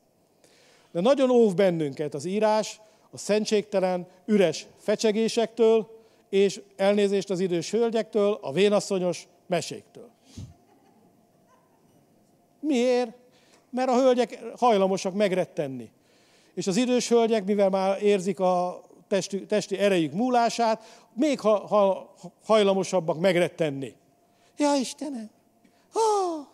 [0.92, 5.98] De nagyon óv bennünket az írás a szentségtelen, üres fecsegésektől,
[6.28, 10.10] és elnézést az idős hölgyektől, a vénasszonyos meséktől.
[12.60, 13.19] Miért?
[13.70, 15.90] Mert a hölgyek hajlamosak megrettenni.
[16.54, 20.82] És az idős hölgyek, mivel már érzik a testi, testi erejük múlását,
[21.14, 22.14] még ha, ha,
[22.44, 23.94] hajlamosabbak megrettenni.
[24.56, 25.30] Ja, Istenem!
[25.92, 26.48] Ha!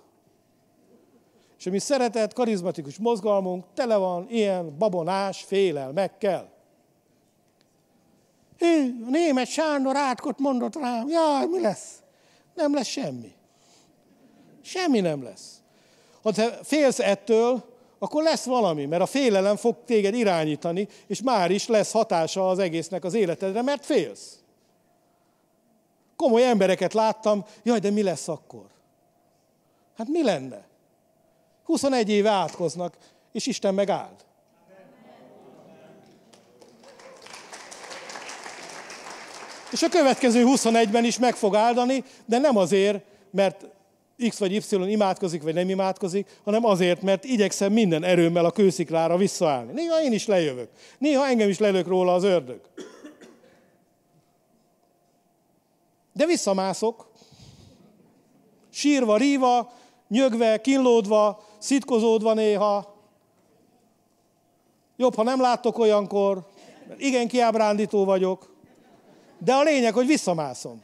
[1.59, 6.55] És a mi szeretett, karizmatikus mozgalmunk tele van ilyen babonás félelmekkel.
[8.59, 12.03] Hű, a német Sándor átkot mondott rám, jaj, mi lesz?
[12.55, 13.33] Nem lesz semmi.
[14.63, 15.63] Semmi nem lesz.
[16.27, 17.65] Ha te félsz ettől,
[17.99, 22.59] akkor lesz valami, mert a félelem fog téged irányítani, és már is lesz hatása az
[22.59, 24.39] egésznek az életedre, mert félsz.
[26.17, 28.67] Komoly embereket láttam, jaj, de mi lesz akkor?
[29.97, 30.67] Hát mi lenne?
[31.65, 32.97] 21 éve átkoznak,
[33.33, 34.25] és Isten megáld.
[39.73, 43.76] És a következő 21-ben is meg fog áldani, de nem azért, mert
[44.29, 49.17] X vagy Y imádkozik, vagy nem imádkozik, hanem azért, mert igyekszem minden erőmmel a kősziklára
[49.17, 49.73] visszaállni.
[49.73, 50.71] Néha én is lejövök.
[50.99, 52.61] Néha engem is lelök róla az ördög.
[56.13, 57.11] De visszamászok.
[58.71, 59.73] Sírva, ríva,
[60.09, 62.95] nyögve, kínlódva, szitkozódva néha.
[64.97, 66.47] Jobb, ha nem láttok olyankor,
[66.89, 68.55] mert igen kiábrándító vagyok.
[69.39, 70.83] De a lényeg, hogy visszamászom.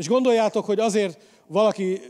[0.00, 2.00] És gondoljátok, hogy azért valaki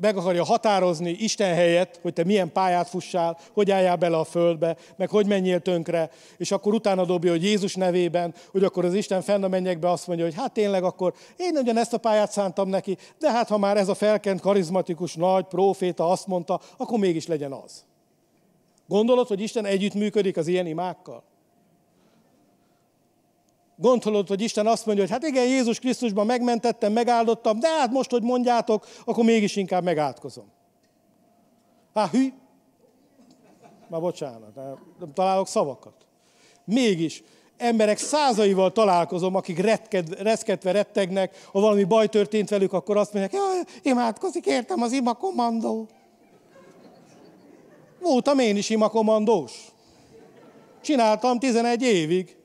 [0.00, 4.76] meg akarja határozni Isten helyett, hogy te milyen pályát fussál, hogy álljál bele a földbe,
[4.96, 9.22] meg hogy menjél tönkre, és akkor utána dobja, hogy Jézus nevében, hogy akkor az Isten
[9.22, 12.68] fenn a mennyekbe azt mondja, hogy hát tényleg akkor én ugyan ezt a pályát szántam
[12.68, 17.26] neki, de hát ha már ez a felkent, karizmatikus, nagy proféta azt mondta, akkor mégis
[17.26, 17.84] legyen az.
[18.88, 21.22] Gondolod, hogy Isten együttműködik az ilyen imákkal?
[23.76, 28.10] Gondolod, hogy Isten azt mondja, hogy hát igen, Jézus Krisztusban megmentettem, megáldottam, de hát most,
[28.10, 30.52] hogy mondjátok, akkor mégis inkább megátkozom.
[31.94, 32.32] Hát hű.
[33.88, 34.54] Már bocsánat,
[34.98, 35.94] nem találok szavakat.
[36.64, 37.22] Mégis
[37.56, 43.42] emberek százaival találkozom, akik retked, reszketve rettegnek, ha valami baj történt velük, akkor azt mondják,
[43.42, 45.88] jaj, imádkozik, értem, az ima kommandó.
[48.00, 49.52] Voltam én is ima kommandós.
[50.82, 52.35] Csináltam 11 évig.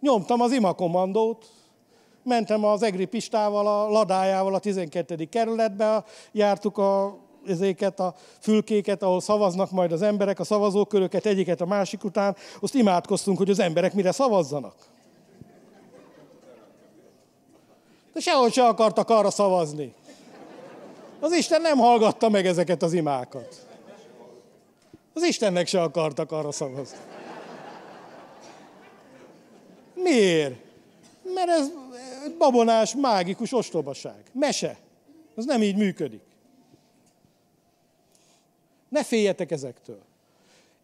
[0.00, 1.50] Nyomtam az ima kommandót,
[2.22, 5.24] mentem az Egri Pistával, a ladájával a 12.
[5.24, 11.66] kerületbe, jártuk a ezéket a fülkéket, ahol szavaznak majd az emberek, a szavazóköröket egyiket a
[11.66, 14.74] másik után, azt imádkoztunk, hogy az emberek mire szavazzanak.
[18.12, 19.94] De sehogy se akartak arra szavazni.
[21.20, 23.66] Az Isten nem hallgatta meg ezeket az imákat.
[25.14, 26.96] Az Istennek se akartak arra szavazni.
[29.96, 30.54] Miért?
[31.34, 31.70] Mert ez
[32.38, 34.22] babonás, mágikus ostobaság.
[34.32, 34.78] Mese.
[35.36, 36.22] Ez nem így működik.
[38.88, 40.02] Ne féljetek ezektől.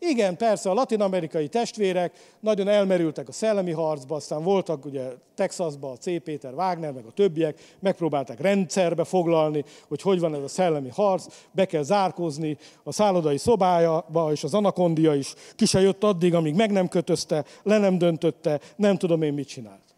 [0.04, 5.02] Igen, persze, a latin-amerikai testvérek nagyon elmerültek a szellemi harcba, aztán voltak ugye
[5.34, 6.22] Texasba a C.
[6.22, 11.26] Péter Wagner, meg a többiek, megpróbálták rendszerbe foglalni, hogy hogy van ez a szellemi harc,
[11.52, 16.54] be kell zárkózni a szállodai szobájába, és az anakondia is ki se jött addig, amíg
[16.54, 19.94] meg nem kötözte, le nem döntötte, nem tudom én mit csinált.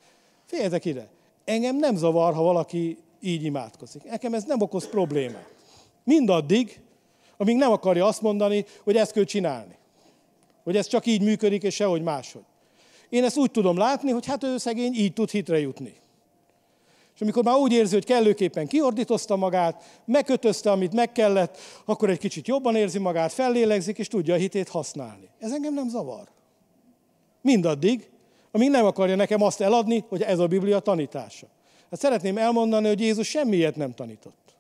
[0.46, 1.09] Féljetek ide,
[1.44, 4.02] engem nem zavar, ha valaki így imádkozik.
[4.05, 5.52] Nekem ez nem okoz problémát.
[6.02, 6.80] Mindaddig,
[7.36, 9.82] amíg nem akarja azt mondani, hogy ezt kell csinálni.
[10.65, 12.45] Hogy ez csak így működik, és sehogy máshogy.
[13.09, 15.95] Én ezt úgy tudom látni, hogy hát ő szegény így tud hitre jutni.
[17.15, 22.19] És amikor már úgy érzi, hogy kellőképpen kiordítozta magát, megkötözte, amit meg kellett, akkor egy
[22.19, 25.29] kicsit jobban érzi magát, fellélegzik, és tudja a hitét használni.
[25.39, 26.29] Ez engem nem zavar.
[27.41, 28.09] Mindaddig,
[28.51, 31.47] amíg nem akarja nekem azt eladni, hogy ez a Biblia tanítása.
[31.91, 34.55] Hát szeretném elmondani, hogy Jézus semmiért nem tanított.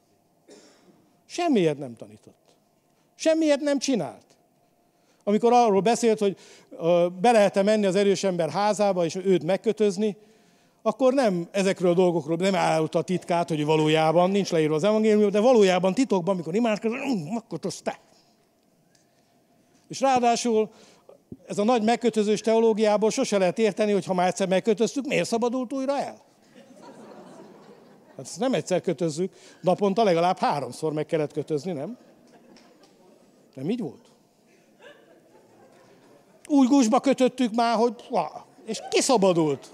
[1.26, 2.54] Semmiért nem tanított.
[3.14, 4.33] Semmiért nem csinált.
[5.24, 6.36] Amikor arról beszélt, hogy
[7.20, 10.16] be lehet -e menni az erős ember házába, és őt megkötözni,
[10.82, 15.30] akkor nem ezekről a dolgokról nem állott a titkát, hogy valójában nincs leírva az evangélium,
[15.30, 16.98] de valójában titokban, amikor imádkozott,
[17.36, 17.98] akkor te.
[19.88, 20.70] És ráadásul
[21.46, 25.72] ez a nagy megkötözős teológiából sose lehet érteni, hogy ha már egyszer megkötöztük, miért szabadult
[25.72, 26.22] újra el?
[28.16, 31.98] Hát ezt nem egyszer kötözzük, naponta legalább háromszor meg kellett kötözni, nem?
[33.54, 34.03] Nem így volt?
[36.48, 37.94] Új gusba kötöttük már, hogy
[38.64, 39.70] és kiszabadult.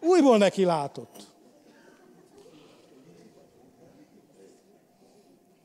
[0.00, 1.26] Újból neki látott.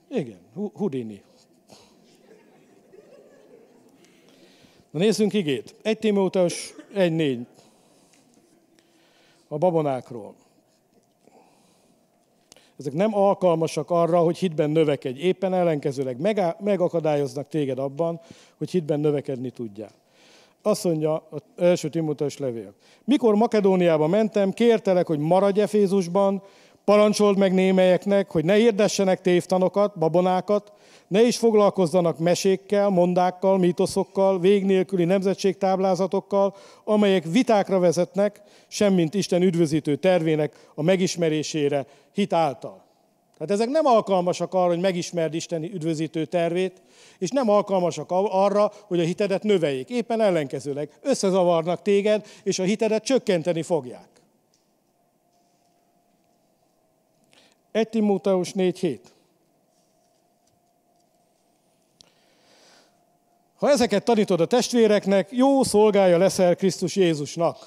[0.10, 0.40] Igen,
[0.74, 1.22] Houdini.
[4.92, 5.76] Na nézzünk igét.
[5.82, 7.46] 1 Timóteus 1.4.
[9.48, 10.36] A babonákról.
[12.80, 15.22] Ezek nem alkalmasak arra, hogy hitben növekedj.
[15.22, 16.18] Éppen ellenkezőleg
[16.60, 18.20] megakadályoznak téged abban,
[18.58, 19.92] hogy hitben növekedni tudjál.
[20.62, 22.74] Azt mondja az első Timóteus levél.
[23.04, 26.42] Mikor Makedóniába mentem, kértelek, hogy maradj Efézusban,
[26.84, 30.72] parancsold meg némelyeknek, hogy ne hirdessenek tévtanokat, babonákat,
[31.10, 39.96] ne is foglalkozzanak mesékkel, mondákkal, mítoszokkal, vég nélküli nemzetségtáblázatokkal, amelyek vitákra vezetnek, semmint Isten üdvözítő
[39.96, 42.84] tervének a megismerésére hit által.
[43.38, 46.82] Tehát ezek nem alkalmasak arra, hogy megismerd Isten üdvözítő tervét,
[47.18, 49.90] és nem alkalmasak arra, hogy a hitedet növeljék.
[49.90, 54.08] Éppen ellenkezőleg összezavarnak téged, és a hitedet csökkenteni fogják.
[57.72, 59.00] 1 Timóteus 4.7
[63.60, 67.58] Ha ezeket tanítod a testvéreknek, jó szolgája leszel Krisztus Jézusnak.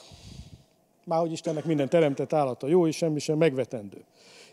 [1.04, 4.04] Már hogy Istennek minden teremtett állata jó, és semmi sem megvetendő.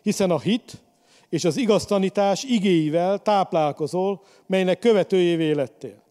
[0.02, 0.82] Hiszen a hit
[1.30, 6.02] és az igaz tanítás igéivel táplálkozol, melynek követőjévé lettél.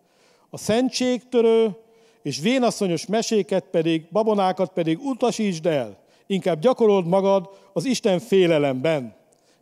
[0.51, 1.77] A szentségtörő
[2.23, 9.15] és vénasszonyos meséket pedig, babonákat pedig utasítsd el, inkább gyakorold magad az Isten félelemben,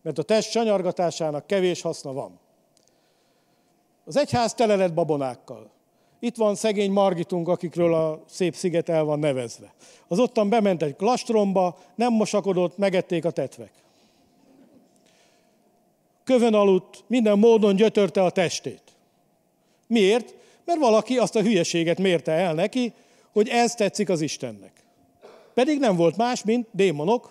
[0.02, 2.38] mert a test sanyargatásának kevés haszna van.
[4.08, 5.70] Az egyház tele lett babonákkal.
[6.18, 9.74] Itt van szegény Margitunk, akikről a szép sziget el van nevezve.
[10.08, 13.72] Az ottan bement egy klastromba, nem mosakodott, megették a tetvek.
[16.24, 18.82] Kövön aludt, minden módon gyötörte a testét.
[19.86, 20.34] Miért?
[20.64, 22.92] Mert valaki azt a hülyeséget mérte el neki,
[23.32, 24.72] hogy ez tetszik az Istennek.
[25.54, 27.28] Pedig nem volt más, mint démonok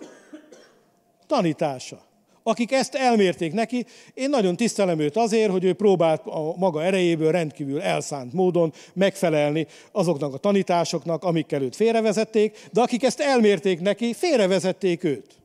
[1.28, 2.06] tanítása
[2.48, 3.86] akik ezt elmérték neki.
[4.14, 9.68] Én nagyon tisztelem őt azért, hogy ő próbált a maga erejéből rendkívül elszánt módon megfelelni
[9.92, 15.36] azoknak a tanításoknak, amikkel őt félrevezették, de akik ezt elmérték neki, félrevezették őt.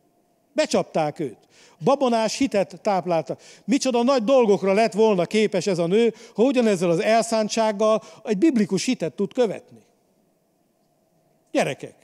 [0.53, 1.37] Becsapták őt.
[1.85, 3.37] Babonás hitet táplálta.
[3.65, 8.85] Micsoda nagy dolgokra lett volna képes ez a nő, ha ugyanezzel az elszántsággal egy biblikus
[8.85, 9.79] hitet tud követni.
[11.53, 11.95] Gyerekek,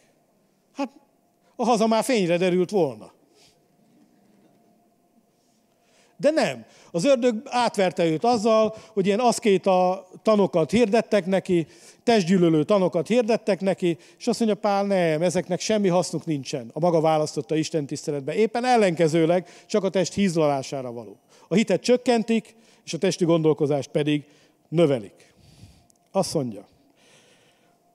[0.73, 0.91] hát
[1.57, 3.15] a haza már fényre derült volna.
[6.17, 6.65] De nem.
[6.91, 11.67] Az ördög átverte őt azzal, hogy ilyen aszkéta tanokat hirdettek neki,
[12.03, 16.71] testgyűlölő tanokat hirdettek neki, és azt mondja, Pál, nem, ezeknek semmi hasznuk nincsen.
[16.73, 18.35] A maga választotta Isten tiszteletbe.
[18.35, 21.17] Éppen ellenkezőleg csak a test hízlalására való.
[21.49, 22.55] A hitet csökkentik,
[22.85, 24.25] és a testi gondolkozást pedig
[24.69, 25.35] növelik.
[26.13, 26.67] Azt mondja,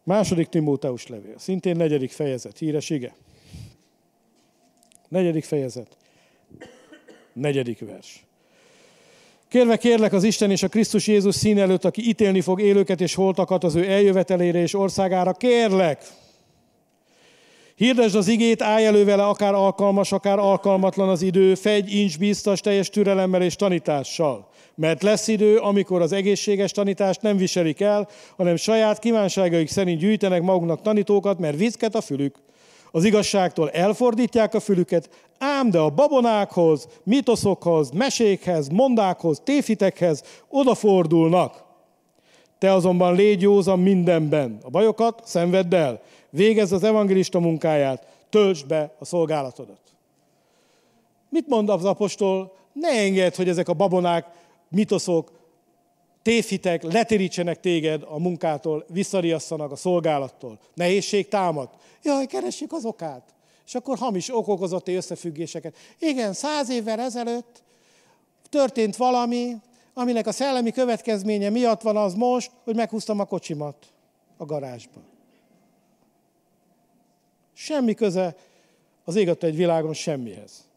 [0.03, 3.15] második Timóteus levél, szintén negyedik fejezet, híres ige.
[5.07, 5.97] Negyedik fejezet
[7.33, 8.25] negyedik vers.
[9.47, 13.15] Kérve kérlek az Isten és a Krisztus Jézus szín előtt, aki ítélni fog élőket és
[13.15, 16.03] holtakat az ő eljövetelére és országára, kérlek,
[17.81, 22.59] Hirdesd az igét, állj elő vele, akár alkalmas, akár alkalmatlan az idő, fegy, incs, biztos,
[22.59, 24.49] teljes türelemmel és tanítással.
[24.75, 28.07] Mert lesz idő, amikor az egészséges tanítást nem viselik el,
[28.37, 32.35] hanem saját kívánságaik szerint gyűjtenek maguknak tanítókat, mert viszket a fülük.
[32.91, 41.63] Az igazságtól elfordítják a fülüket, ám de a babonákhoz, mitoszokhoz, mesékhez, mondákhoz, téfitekhez odafordulnak.
[42.57, 44.57] Te azonban légy józan mindenben.
[44.63, 46.01] A bajokat szenvedd el.
[46.29, 49.79] Végezz az evangelista munkáját, töltsd be a szolgálatodat.
[51.29, 52.53] Mit mond az apostol?
[52.73, 54.25] Ne engedd, hogy ezek a babonák,
[54.69, 55.31] mitoszok,
[56.21, 60.59] tévhitek letérítsenek téged a munkától, visszariasszanak a szolgálattól.
[60.73, 61.69] Nehézség támad.
[62.03, 63.33] Jaj, keressük az okát.
[63.65, 65.75] És akkor hamis okokozati összefüggéseket.
[65.99, 67.63] Igen, száz évvel ezelőtt
[68.49, 69.55] történt valami,
[69.93, 73.75] aminek a szellemi következménye miatt van az most, hogy meghúztam a kocsimat
[74.37, 74.99] a garázsba.
[77.53, 78.35] Semmi köze
[79.03, 80.69] az ég egy világon semmihez.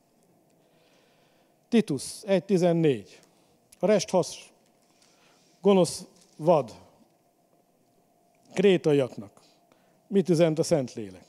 [1.69, 3.07] Titus 1.14.
[3.79, 4.37] A rest hasz,
[5.65, 6.07] gonosz
[6.37, 6.75] vad,
[8.55, 9.41] krétaiaknak.
[10.07, 11.25] Mit üzent a Szentlélek?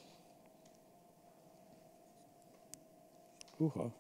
[3.58, 3.92] Uha.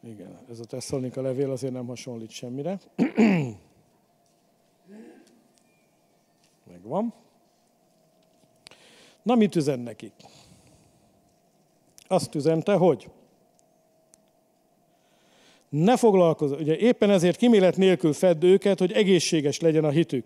[0.00, 2.80] Igen, ez a Tesszalonika levél azért nem hasonlít semmire.
[6.64, 7.14] Megvan.
[9.22, 10.14] Na, mit üzen nekik?
[12.08, 13.10] Azt üzente, hogy
[15.70, 20.24] ne foglalkozz, ugye éppen ezért kimélet nélkül fedd őket, hogy egészséges legyen a hitük.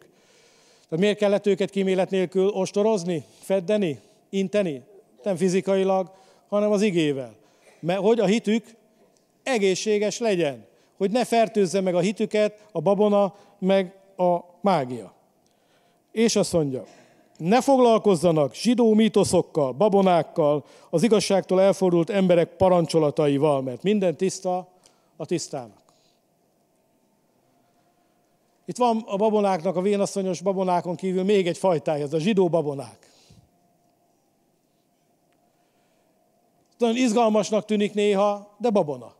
[0.89, 3.99] Tehát miért kellett őket kimélet nélkül ostorozni, feddeni,
[4.31, 4.83] inteni?
[5.23, 6.11] Nem fizikailag,
[6.49, 7.35] hanem az igével.
[7.81, 8.65] Mert hogy a hitük
[9.43, 10.67] egészséges legyen.
[10.97, 15.15] Hogy ne fertőzze meg a hitüket a babona, meg a mágia.
[16.13, 16.85] És azt mondja,
[17.37, 24.74] ne foglalkozzanak zsidó mítoszokkal, babonákkal, az igazságtól elfordult emberek parancsolataival, mert minden tiszta
[25.17, 25.83] a tisztának.
[28.65, 33.11] Itt van a babonáknak, a vénasszonyos babonákon kívül még egy fajtája, ez a zsidó babonák.
[36.79, 39.15] Nagyon izgalmasnak tűnik néha, de babona.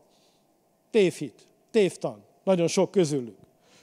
[0.91, 3.37] Tévhit, tévtan, nagyon sok közülük.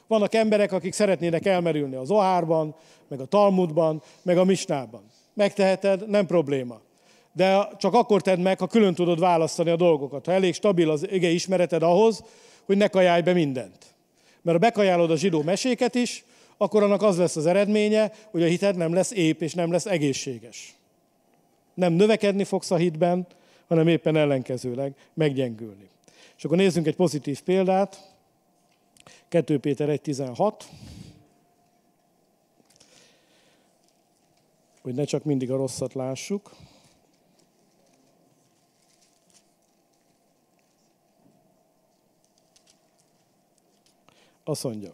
[0.07, 2.75] Vannak emberek, akik szeretnének elmerülni az Ohárban,
[3.09, 5.03] meg a Talmudban, meg a Misnában.
[5.35, 6.81] Megteheted, nem probléma.
[7.33, 10.27] De csak akkor tedd meg, ha külön tudod választani a dolgokat.
[10.27, 12.25] Ha elég stabil az ige ismereted ahhoz,
[12.65, 13.95] hogy ne kajálj be mindent.
[14.43, 16.25] Mert ha bekajálod a zsidó meséket is,
[16.57, 19.87] akkor annak az lesz az eredménye, hogy a hited nem lesz ép és nem lesz
[19.87, 20.75] egészséges.
[21.75, 23.27] Nem növekedni fogsz a hitben,
[23.69, 25.89] hanem éppen ellenkezőleg meggyengülni.
[26.37, 28.15] És akkor nézzünk egy pozitív példát.
[29.29, 30.53] 2 Péter 1.16.
[34.83, 36.51] Hogy ne csak mindig a rosszat lássuk.
[44.45, 44.93] Azt mondja.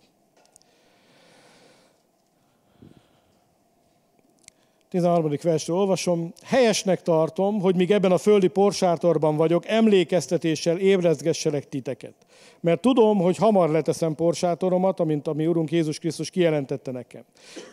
[4.88, 5.32] 13.
[5.42, 6.32] versről olvasom.
[6.42, 12.14] Helyesnek tartom, hogy míg ebben a földi porsátorban vagyok, emlékeztetéssel ébrezgesselek titeket.
[12.60, 17.22] Mert tudom, hogy hamar leteszem porsátoromat, amint ami Urunk Jézus Krisztus kijelentette nekem.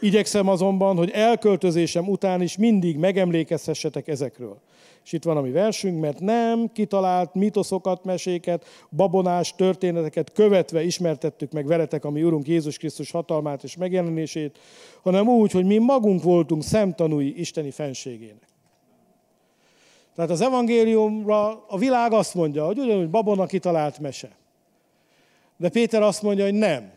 [0.01, 4.57] Igyekszem azonban, hogy elköltözésem után is mindig megemlékezhessetek ezekről.
[5.05, 11.51] És itt van a mi versünk, mert nem kitalált mitoszokat, meséket, babonás történeteket követve ismertettük
[11.51, 14.59] meg veletek, ami Urunk Jézus Krisztus hatalmát és megjelenését,
[15.03, 18.47] hanem úgy, hogy mi magunk voltunk szemtanúi Isteni fenségének.
[20.15, 24.29] Tehát az evangéliumra a világ azt mondja, hogy ugyanúgy babona kitalált mese.
[25.57, 26.91] De Péter azt mondja, hogy nem.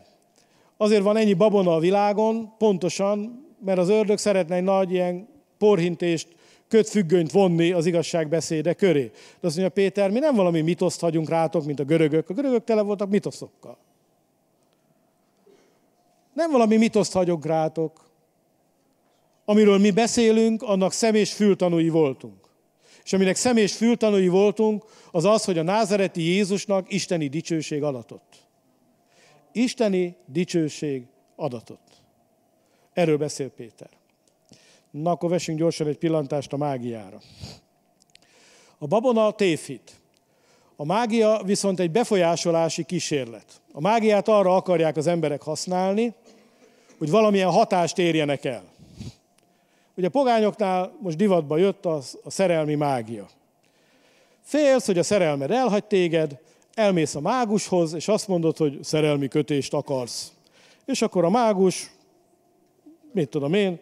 [0.77, 6.37] Azért van ennyi babona a világon, pontosan, mert az ördög szeretne egy nagy ilyen porhintést
[6.69, 9.11] kötfüggönyt vonni az igazságbeszéde köré.
[9.39, 12.29] De azt mondja Péter, mi nem valami mitoszt hagyunk rátok, mint a görögök.
[12.29, 13.77] A görögök tele voltak mitoszokkal.
[16.33, 18.09] Nem valami mitoszt hagyok rátok.
[19.45, 22.47] Amiről mi beszélünk, annak szemés fültanúi voltunk.
[23.03, 28.47] És aminek szemés fültanúi voltunk, az az, hogy a názereti Jézusnak isteni dicsőség adatott.
[29.51, 31.05] Isteni dicsőség
[31.35, 32.01] adatott.
[32.93, 33.98] Erről beszél Péter.
[34.91, 37.19] Na, akkor vessünk gyorsan egy pillantást a mágiára.
[38.77, 39.99] A babona tévhit.
[40.75, 43.61] A mágia viszont egy befolyásolási kísérlet.
[43.71, 46.13] A mágiát arra akarják az emberek használni,
[46.97, 48.63] hogy valamilyen hatást érjenek el.
[49.95, 53.27] Ugye a pogányoknál most divatba jött a, a szerelmi mágia.
[54.41, 56.39] Félsz, hogy a szerelmed elhagy téged,
[56.73, 60.31] elmész a mágushoz, és azt mondod, hogy szerelmi kötést akarsz.
[60.85, 61.91] És akkor a mágus,
[63.11, 63.79] mit tudom én,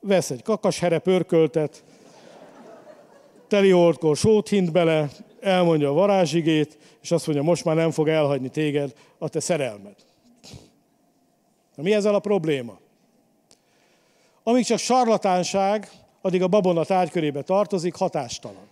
[0.00, 1.84] vesz egy kakashere pörköltet,
[3.48, 8.08] teli oldkor sót hint bele, elmondja a varázsigét, és azt mondja, most már nem fog
[8.08, 9.94] elhagyni téged a te szerelmed.
[11.74, 12.78] Na mi ezzel a probléma?
[14.42, 15.90] Amíg csak sarlatánság,
[16.20, 18.66] addig a babona tárgykörébe tartozik, hatástalan.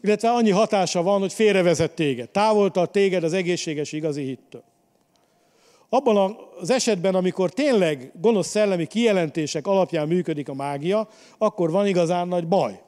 [0.00, 4.62] Illetve annyi hatása van, hogy félrevezet téged, távoltat téged az egészséges igazi hittől.
[5.88, 11.08] Abban az esetben, amikor tényleg gonosz szellemi kijelentések alapján működik a mágia,
[11.38, 12.80] akkor van igazán nagy baj.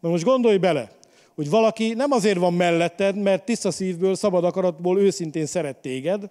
[0.00, 0.90] Mert most gondolj bele,
[1.34, 6.30] hogy valaki nem azért van melletted, mert tiszta szívből, szabad akaratból őszintén szeret téged,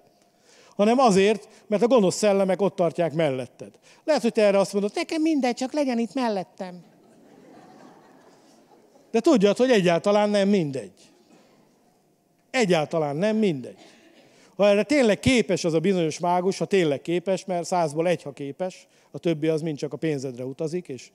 [0.75, 3.71] hanem azért, mert a gonosz szellemek ott tartják melletted.
[4.03, 6.83] Lehet, hogy te erre azt mondod, nekem mindegy, csak legyen itt mellettem.
[9.11, 10.91] De tudjad, hogy egyáltalán nem mindegy.
[12.51, 13.77] Egyáltalán nem mindegy.
[14.56, 18.32] Ha erre tényleg képes az a bizonyos mágus, ha tényleg képes, mert százból egy, ha
[18.32, 21.12] képes, a többi az mind csak a pénzedre utazik, és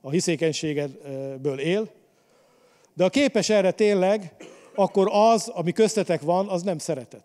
[0.00, 1.88] a hiszékenységedből él.
[2.94, 4.34] De ha képes erre tényleg,
[4.74, 7.24] akkor az, ami köztetek van, az nem szeretet.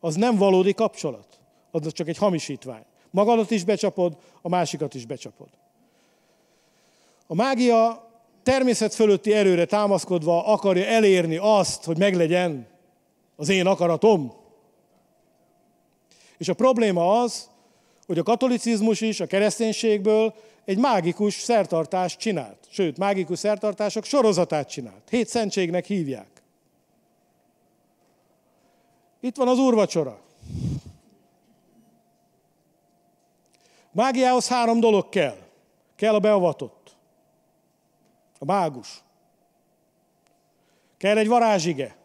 [0.00, 1.38] Az nem valódi kapcsolat.
[1.70, 2.84] Az csak egy hamisítvány.
[3.10, 5.48] Magadat is becsapod, a másikat is becsapod.
[7.26, 8.08] A mágia
[8.42, 12.66] természet fölötti erőre támaszkodva akarja elérni azt, hogy meglegyen
[13.36, 14.32] az én akaratom,
[16.38, 17.50] és a probléma az,
[18.06, 20.34] hogy a katolicizmus is a kereszténységből
[20.64, 22.58] egy mágikus szertartást csinált.
[22.68, 25.08] Sőt, mágikus szertartások sorozatát csinált.
[25.10, 26.28] Hét szentségnek hívják.
[29.20, 30.20] Itt van az úrvacsora.
[33.92, 35.36] Mágiához három dolog kell.
[35.96, 36.96] Kell a beavatott.
[38.38, 39.02] A mágus.
[40.96, 41.96] Kell egy varázsige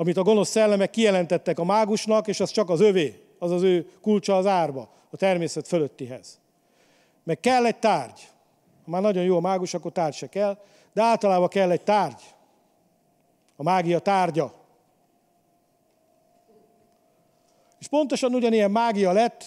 [0.00, 3.90] amit a gonosz szellemek kijelentettek a mágusnak, és az csak az övé, az az ő
[4.00, 6.40] kulcsa az árba, a természet fölöttihez.
[7.24, 8.28] Meg kell egy tárgy.
[8.84, 10.58] Ha már nagyon jó a mágus, akkor tárgy se kell,
[10.92, 12.20] de általában kell egy tárgy.
[13.56, 14.54] A mágia tárgya.
[17.80, 19.44] És pontosan ugyanilyen mágia lett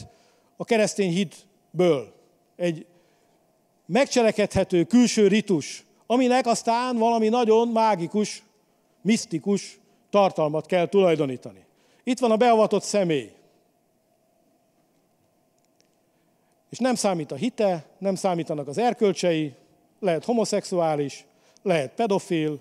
[0.57, 2.13] a keresztény hitből.
[2.55, 2.85] Egy
[3.85, 8.43] megcselekedhető külső ritus, aminek aztán valami nagyon mágikus,
[9.01, 9.81] misztikus
[10.13, 11.65] tartalmat kell tulajdonítani.
[12.03, 13.31] Itt van a beavatott személy.
[16.69, 19.53] És nem számít a hite, nem számítanak az erkölcsei,
[19.99, 21.25] lehet homoszexuális,
[21.61, 22.59] lehet pedofil,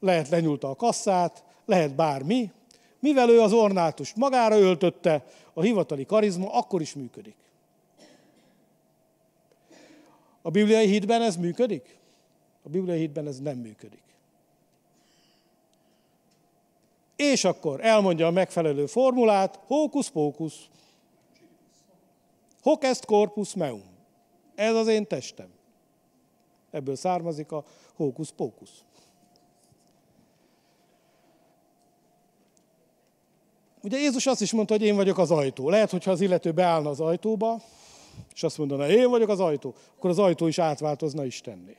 [0.00, 2.50] lehet lenyúlta a kasszát, lehet bármi.
[3.00, 5.24] Mivel ő az ornátus magára öltötte,
[5.54, 7.36] a hivatali karizma akkor is működik.
[10.42, 11.98] A bibliai hitben ez működik?
[12.62, 14.05] A bibliai hitben ez nem működik.
[17.16, 20.68] És akkor elmondja a megfelelő formulát, hókusz pókusz.
[22.62, 23.82] Hoc est corpus meum.
[24.54, 25.48] Ez az én testem.
[26.70, 27.64] Ebből származik a
[27.94, 28.84] hókusz pókusz.
[33.82, 35.68] Ugye Jézus azt is mondta, hogy én vagyok az ajtó.
[35.68, 37.60] Lehet, hogyha az illető beállna az ajtóba,
[38.34, 41.76] és azt mondaná, én vagyok az ajtó, akkor az ajtó is átváltozna Istenné.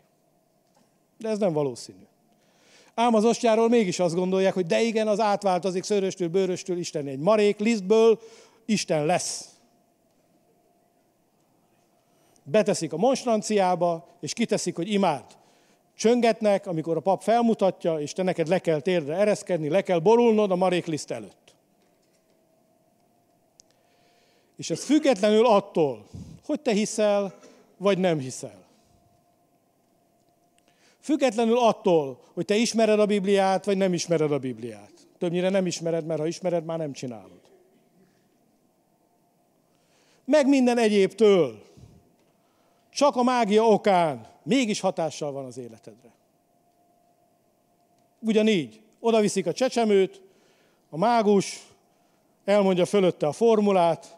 [1.18, 2.06] De ez nem valószínű.
[3.00, 7.20] Ám az ostjáról mégis azt gondolják, hogy de igen, az átváltozik szöröstől, bőröstől Isten egy
[7.20, 8.20] marék lisztből,
[8.66, 9.50] Isten lesz.
[12.44, 15.24] Beteszik a monstranciába, és kiteszik, hogy imád.
[15.96, 20.52] Csöngetnek, amikor a pap felmutatja, és te neked le kell térdre ereszkedni, le kell borulnod
[20.52, 21.56] a marék liszt előtt.
[24.56, 26.08] És ez függetlenül attól,
[26.46, 27.40] hogy te hiszel,
[27.78, 28.67] vagy nem hiszel.
[31.08, 34.92] Függetlenül attól, hogy te ismered a Bibliát, vagy nem ismered a Bibliát.
[35.18, 37.40] Többnyire nem ismered, mert ha ismered, már nem csinálod.
[40.26, 41.62] Meg minden egyébtől.
[42.90, 46.12] Csak a mágia okán mégis hatással van az életedre.
[48.20, 50.22] Ugyanígy, oda viszik a csecsemőt,
[50.90, 51.68] a mágus
[52.46, 54.18] elmondja fölötte a formulát,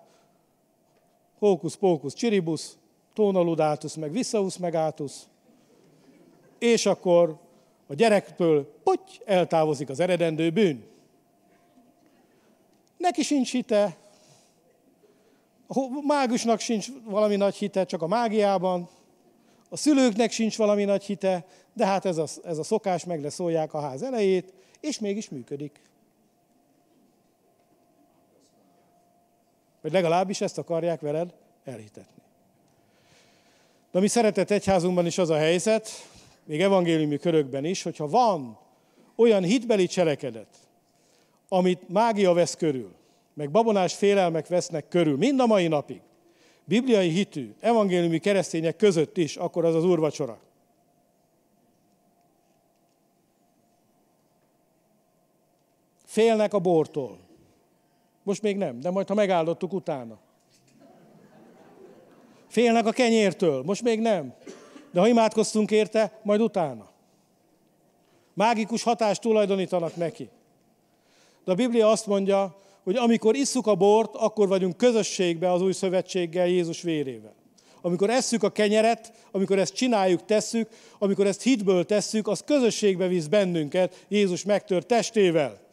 [1.39, 2.77] hókusz, pókusz, csiribusz,
[3.13, 5.28] tónaludátusz, meg visszahusz, meg átusz,
[6.59, 7.37] és akkor
[7.87, 10.83] a gyerektől potty, eltávozik az eredendő bűn.
[12.97, 13.97] Neki sincs hite,
[15.67, 18.89] a mágusnak sincs valami nagy hite, csak a mágiában,
[19.69, 23.73] a szülőknek sincs valami nagy hite, de hát ez a, ez a szokás, meg leszólják
[23.73, 25.81] a ház elejét, és mégis működik.
[29.81, 31.33] Vagy legalábbis ezt akarják veled
[31.63, 32.23] elhitetni.
[33.91, 35.89] De mi szeretett egyházunkban is az a helyzet,
[36.49, 38.59] még evangéliumi körökben is, hogyha van
[39.15, 40.47] olyan hitbeli cselekedet,
[41.47, 42.91] amit mágia vesz körül,
[43.33, 46.01] meg babonás félelmek vesznek körül, mind a mai napig,
[46.65, 50.39] bibliai hitű, evangéliumi keresztények között is, akkor az az úrvacsora.
[56.05, 57.19] Félnek a bortól.
[58.23, 60.19] Most még nem, de majd ha megáldottuk utána.
[62.47, 64.33] Félnek a kenyértől, most még nem.
[64.91, 66.89] De ha imádkoztunk érte, majd utána.
[68.33, 70.29] Mágikus hatást tulajdonítanak neki.
[71.45, 75.71] De a Biblia azt mondja, hogy amikor isszuk a bort, akkor vagyunk közösségbe az új
[75.71, 77.33] szövetséggel, Jézus vérével.
[77.81, 83.25] Amikor esszük a kenyeret, amikor ezt csináljuk, tesszük, amikor ezt hitből tesszük, az közösségbe visz
[83.25, 85.68] bennünket Jézus megtört testével.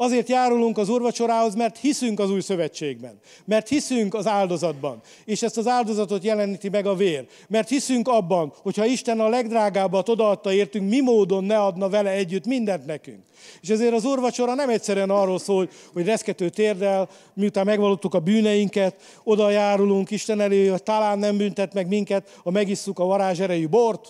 [0.00, 3.18] Azért járulunk az urvacsorához, mert hiszünk az új szövetségben.
[3.44, 5.00] Mert hiszünk az áldozatban.
[5.24, 7.26] És ezt az áldozatot jeleníti meg a vér.
[7.48, 12.46] Mert hiszünk abban, hogyha Isten a legdrágábbat odaadta értünk, mi módon ne adna vele együtt
[12.46, 13.22] mindent nekünk.
[13.60, 18.96] És ezért az urvacsora nem egyszerűen arról szól, hogy reszkető térdel, miután megvalottuk a bűneinket,
[19.24, 24.08] oda járulunk Isten elé, hogy talán nem büntet meg minket, ha megisszuk a varázserejű bort,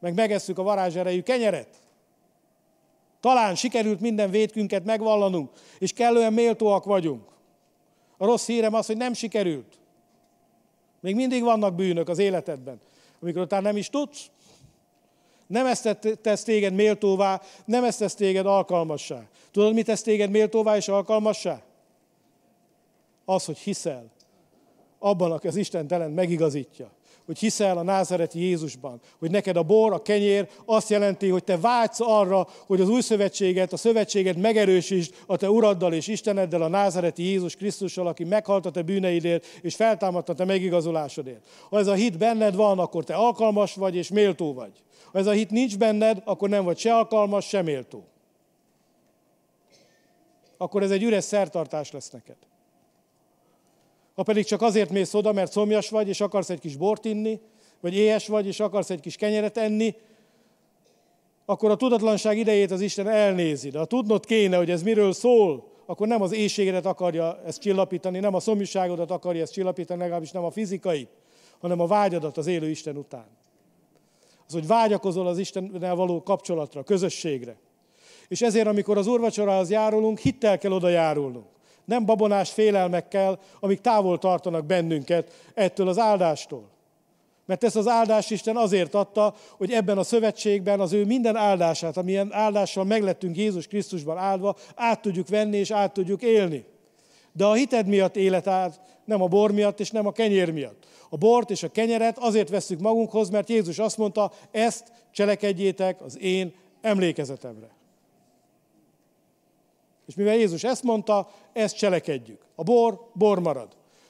[0.00, 1.68] meg megesszük a varázserejű kenyeret.
[3.20, 7.28] Talán sikerült minden védkünket megvallanunk, és kellően méltóak vagyunk.
[8.16, 9.78] A rossz hírem az, hogy nem sikerült.
[11.00, 12.80] Még mindig vannak bűnök az életedben,
[13.22, 14.30] amikor utána nem is tudsz.
[15.46, 19.22] Nem ezt tesz téged méltóvá, nem ezt tesz téged alkalmassá.
[19.50, 21.62] Tudod, mit tesz téged méltóvá és alkalmassá?
[23.24, 24.10] Az, hogy hiszel
[24.98, 26.90] abban, aki az Isten talent megigazítja
[27.28, 29.00] hogy hiszel a názereti Jézusban.
[29.18, 33.00] Hogy neked a bor, a kenyér azt jelenti, hogy te vágysz arra, hogy az új
[33.00, 38.66] szövetséget, a szövetséget megerősítsd a te uraddal és Isteneddel, a názereti Jézus Krisztussal, aki meghalt
[38.66, 41.46] a te bűneidért, és feltámadta te megigazolásodért.
[41.70, 44.72] Ha ez a hit benned van, akkor te alkalmas vagy és méltó vagy.
[45.12, 48.04] Ha ez a hit nincs benned, akkor nem vagy se alkalmas, se méltó.
[50.56, 52.47] Akkor ez egy üres szertartás lesz neked.
[54.18, 57.40] Ha pedig csak azért mész oda, mert szomjas vagy, és akarsz egy kis bort inni,
[57.80, 59.94] vagy éhes vagy, és akarsz egy kis kenyeret enni,
[61.44, 63.70] akkor a tudatlanság idejét az Isten elnézi.
[63.70, 68.18] De ha tudnod kéne, hogy ez miről szól, akkor nem az éjségedet akarja ezt csillapítani,
[68.18, 71.08] nem a szomjúságodat akarja ezt csillapítani, legalábbis nem a fizikai,
[71.58, 73.26] hanem a vágyadat az élő Isten után.
[74.46, 77.56] Az, hogy vágyakozol az Istennel való kapcsolatra, közösségre.
[78.28, 81.56] És ezért, amikor az úrvacsorához járulunk, hittel kell oda járulnunk
[81.88, 86.70] nem babonás félelmekkel, amik távol tartanak bennünket ettől az áldástól.
[87.46, 91.96] Mert ezt az áldást Isten azért adta, hogy ebben a szövetségben az ő minden áldását,
[91.96, 96.64] amilyen áldással meglettünk Jézus Krisztusban áldva, át tudjuk venni és át tudjuk élni.
[97.32, 100.86] De a hited miatt élet át, nem a bor miatt és nem a kenyér miatt.
[101.10, 106.18] A bort és a kenyeret azért veszük magunkhoz, mert Jézus azt mondta, ezt cselekedjétek az
[106.20, 107.77] én emlékezetemre.
[110.08, 112.40] És mivel Jézus ezt mondta, ezt cselekedjük.
[112.54, 113.68] A bor, bor marad.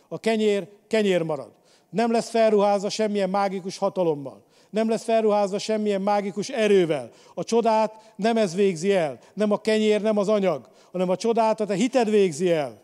[0.09, 1.51] A kenyér, kenyér marad.
[1.91, 4.43] Nem lesz felruházva semmilyen mágikus hatalommal.
[4.71, 7.11] Nem lesz felruházva semmilyen mágikus erővel.
[7.35, 9.19] A csodát nem ez végzi el.
[9.35, 12.81] Nem a kenyér, nem az anyag, hanem a csodát a te hited végzi el.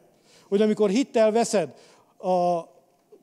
[0.49, 1.75] Hogy amikor hittel veszed
[2.19, 2.61] a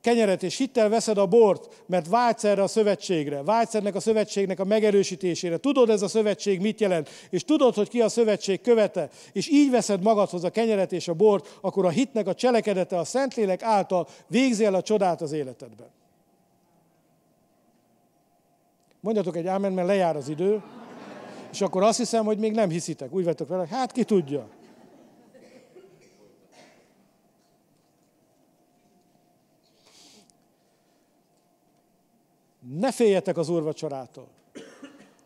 [0.02, 4.60] kenyeret és hittel veszed a bort, mert vágysz erre a szövetségre, vágysz ennek a szövetségnek
[4.60, 9.10] a megerősítésére, tudod ez a szövetség mit jelent, és tudod, hogy ki a szövetség követe,
[9.32, 13.03] és így veszed magadhoz a kenyeret és a bort, akkor a hitnek a cselekedete a
[13.03, 15.88] Szentlélek által végzi el a csodát az életedben.
[18.99, 20.61] Mondjatok egy ámen, mert lejár az idő,
[21.52, 23.14] és akkor azt hiszem, hogy még nem hiszitek.
[23.14, 24.48] Úgy vettek vele, hát ki tudja.
[32.69, 34.27] Ne féljetek az úrvacsorától.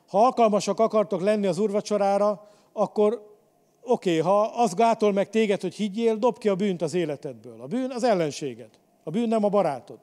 [0.07, 3.35] Ha alkalmasak akartok lenni az úrvacsorára, akkor
[3.81, 7.61] oké, okay, ha az gátol meg téged, hogy higgyél, dob ki a bűnt az életedből.
[7.61, 8.69] A bűn az ellenséged.
[9.03, 9.99] A bűn nem a barátod.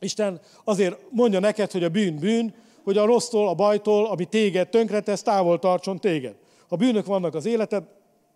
[0.00, 4.68] Isten azért mondja neked, hogy a bűn bűn, hogy a rossztól, a bajtól, ami téged
[4.68, 6.36] tönkretesz, távol tartson téged.
[6.68, 7.84] Ha bűnök vannak az életed,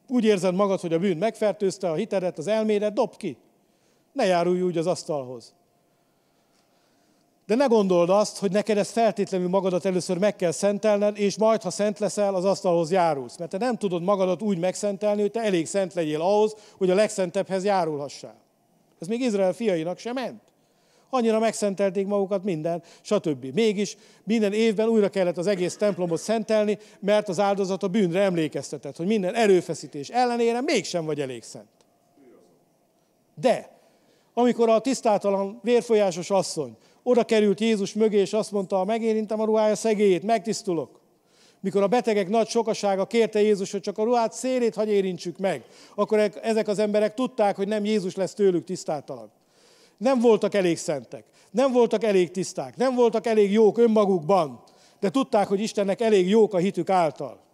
[0.09, 3.36] úgy érzed magad, hogy a bűn megfertőzte a hitedet, az elmédet, dob ki.
[4.12, 5.55] Ne járulj úgy az asztalhoz.
[7.49, 11.62] De ne gondold azt, hogy neked ezt feltétlenül magadat először meg kell szentelned, és majd,
[11.62, 13.37] ha szent leszel, az asztalhoz járulsz.
[13.37, 16.95] Mert te nem tudod magadat úgy megszentelni, hogy te elég szent legyél ahhoz, hogy a
[16.95, 18.37] legszentebbhez járulhassál.
[19.01, 20.43] Ez még Izrael fiainak sem ment.
[21.11, 23.45] Annyira megszentelték magukat minden, stb.
[23.55, 28.97] Mégis minden évben újra kellett az egész templomot szentelni, mert az áldozat a bűnre emlékeztetett,
[28.97, 31.69] hogy minden erőfeszítés ellenére mégsem vagy elég szent.
[33.35, 33.77] De
[34.35, 36.77] amikor a tisztátalan, vérfolyásos asszony
[37.09, 41.01] oda került Jézus mögé, és azt mondta, megérintem a ruhája szegélyét, megtisztulok.
[41.61, 45.63] Mikor a betegek nagy sokasága kérte Jézus, hogy csak a ruhát szélét hagy érintsük meg,
[45.95, 49.31] akkor ezek az emberek tudták, hogy nem Jézus lesz tőlük tisztátalan.
[49.97, 54.63] Nem voltak elég szentek, nem voltak elég tiszták, nem voltak elég jók önmagukban,
[55.01, 57.48] de tudták, hogy Istennek elég jók a hitük által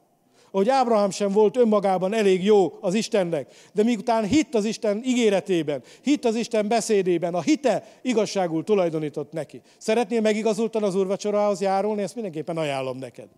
[0.54, 5.82] hogy Ábrahám sem volt önmagában elég jó az Istennek, de miután hitt az Isten ígéretében,
[6.02, 9.60] hitt az Isten beszédében, a hite igazságul tulajdonított neki.
[9.78, 12.02] Szeretnél megigazultan az úrvacsorához járulni?
[12.02, 13.28] Ezt mindenképpen ajánlom neked.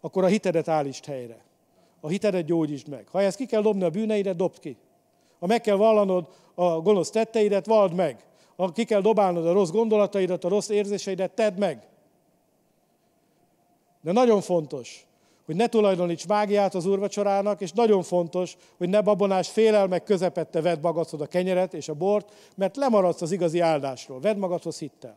[0.00, 1.44] Akkor a hitedet állítsd helyre.
[2.00, 3.04] A hitedet gyógyítsd meg.
[3.10, 4.76] Ha ezt ki kell dobni a bűneidet, dobd ki.
[5.40, 8.24] Ha meg kell vallanod a gonosz tetteidet, vald meg.
[8.56, 11.86] Ha ki kell dobálnod a rossz gondolataidat, a rossz érzéseidet, tedd meg.
[14.00, 15.06] De nagyon fontos,
[15.46, 20.80] hogy ne tulajdoníts mágiát az úrvacsorának, és nagyon fontos, hogy ne babonás félelmek közepette vedd
[20.82, 24.20] magadhoz a kenyeret és a bort, mert lemaradsz az igazi áldásról.
[24.20, 25.16] Vedd magadhoz hittel.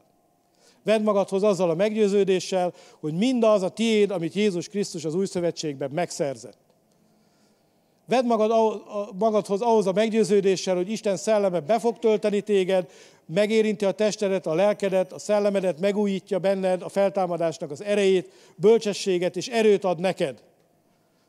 [0.84, 5.91] Vedd magadhoz azzal a meggyőződéssel, hogy mindaz a tiéd, amit Jézus Krisztus az új szövetségben
[5.91, 6.58] megszerzett.
[8.08, 8.52] Vedd magad,
[9.18, 12.90] magadhoz ahhoz a meggyőződéssel, hogy Isten szelleme be fog tölteni téged,
[13.28, 19.48] megérinti a testedet, a lelkedet, a szellemedet, megújítja benned a feltámadásnak az erejét, bölcsességet és
[19.48, 20.44] erőt ad neked.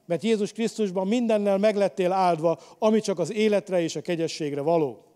[0.07, 5.08] Mert Jézus Krisztusban mindennel meglettél áldva, ami csak az életre és a kegyességre való.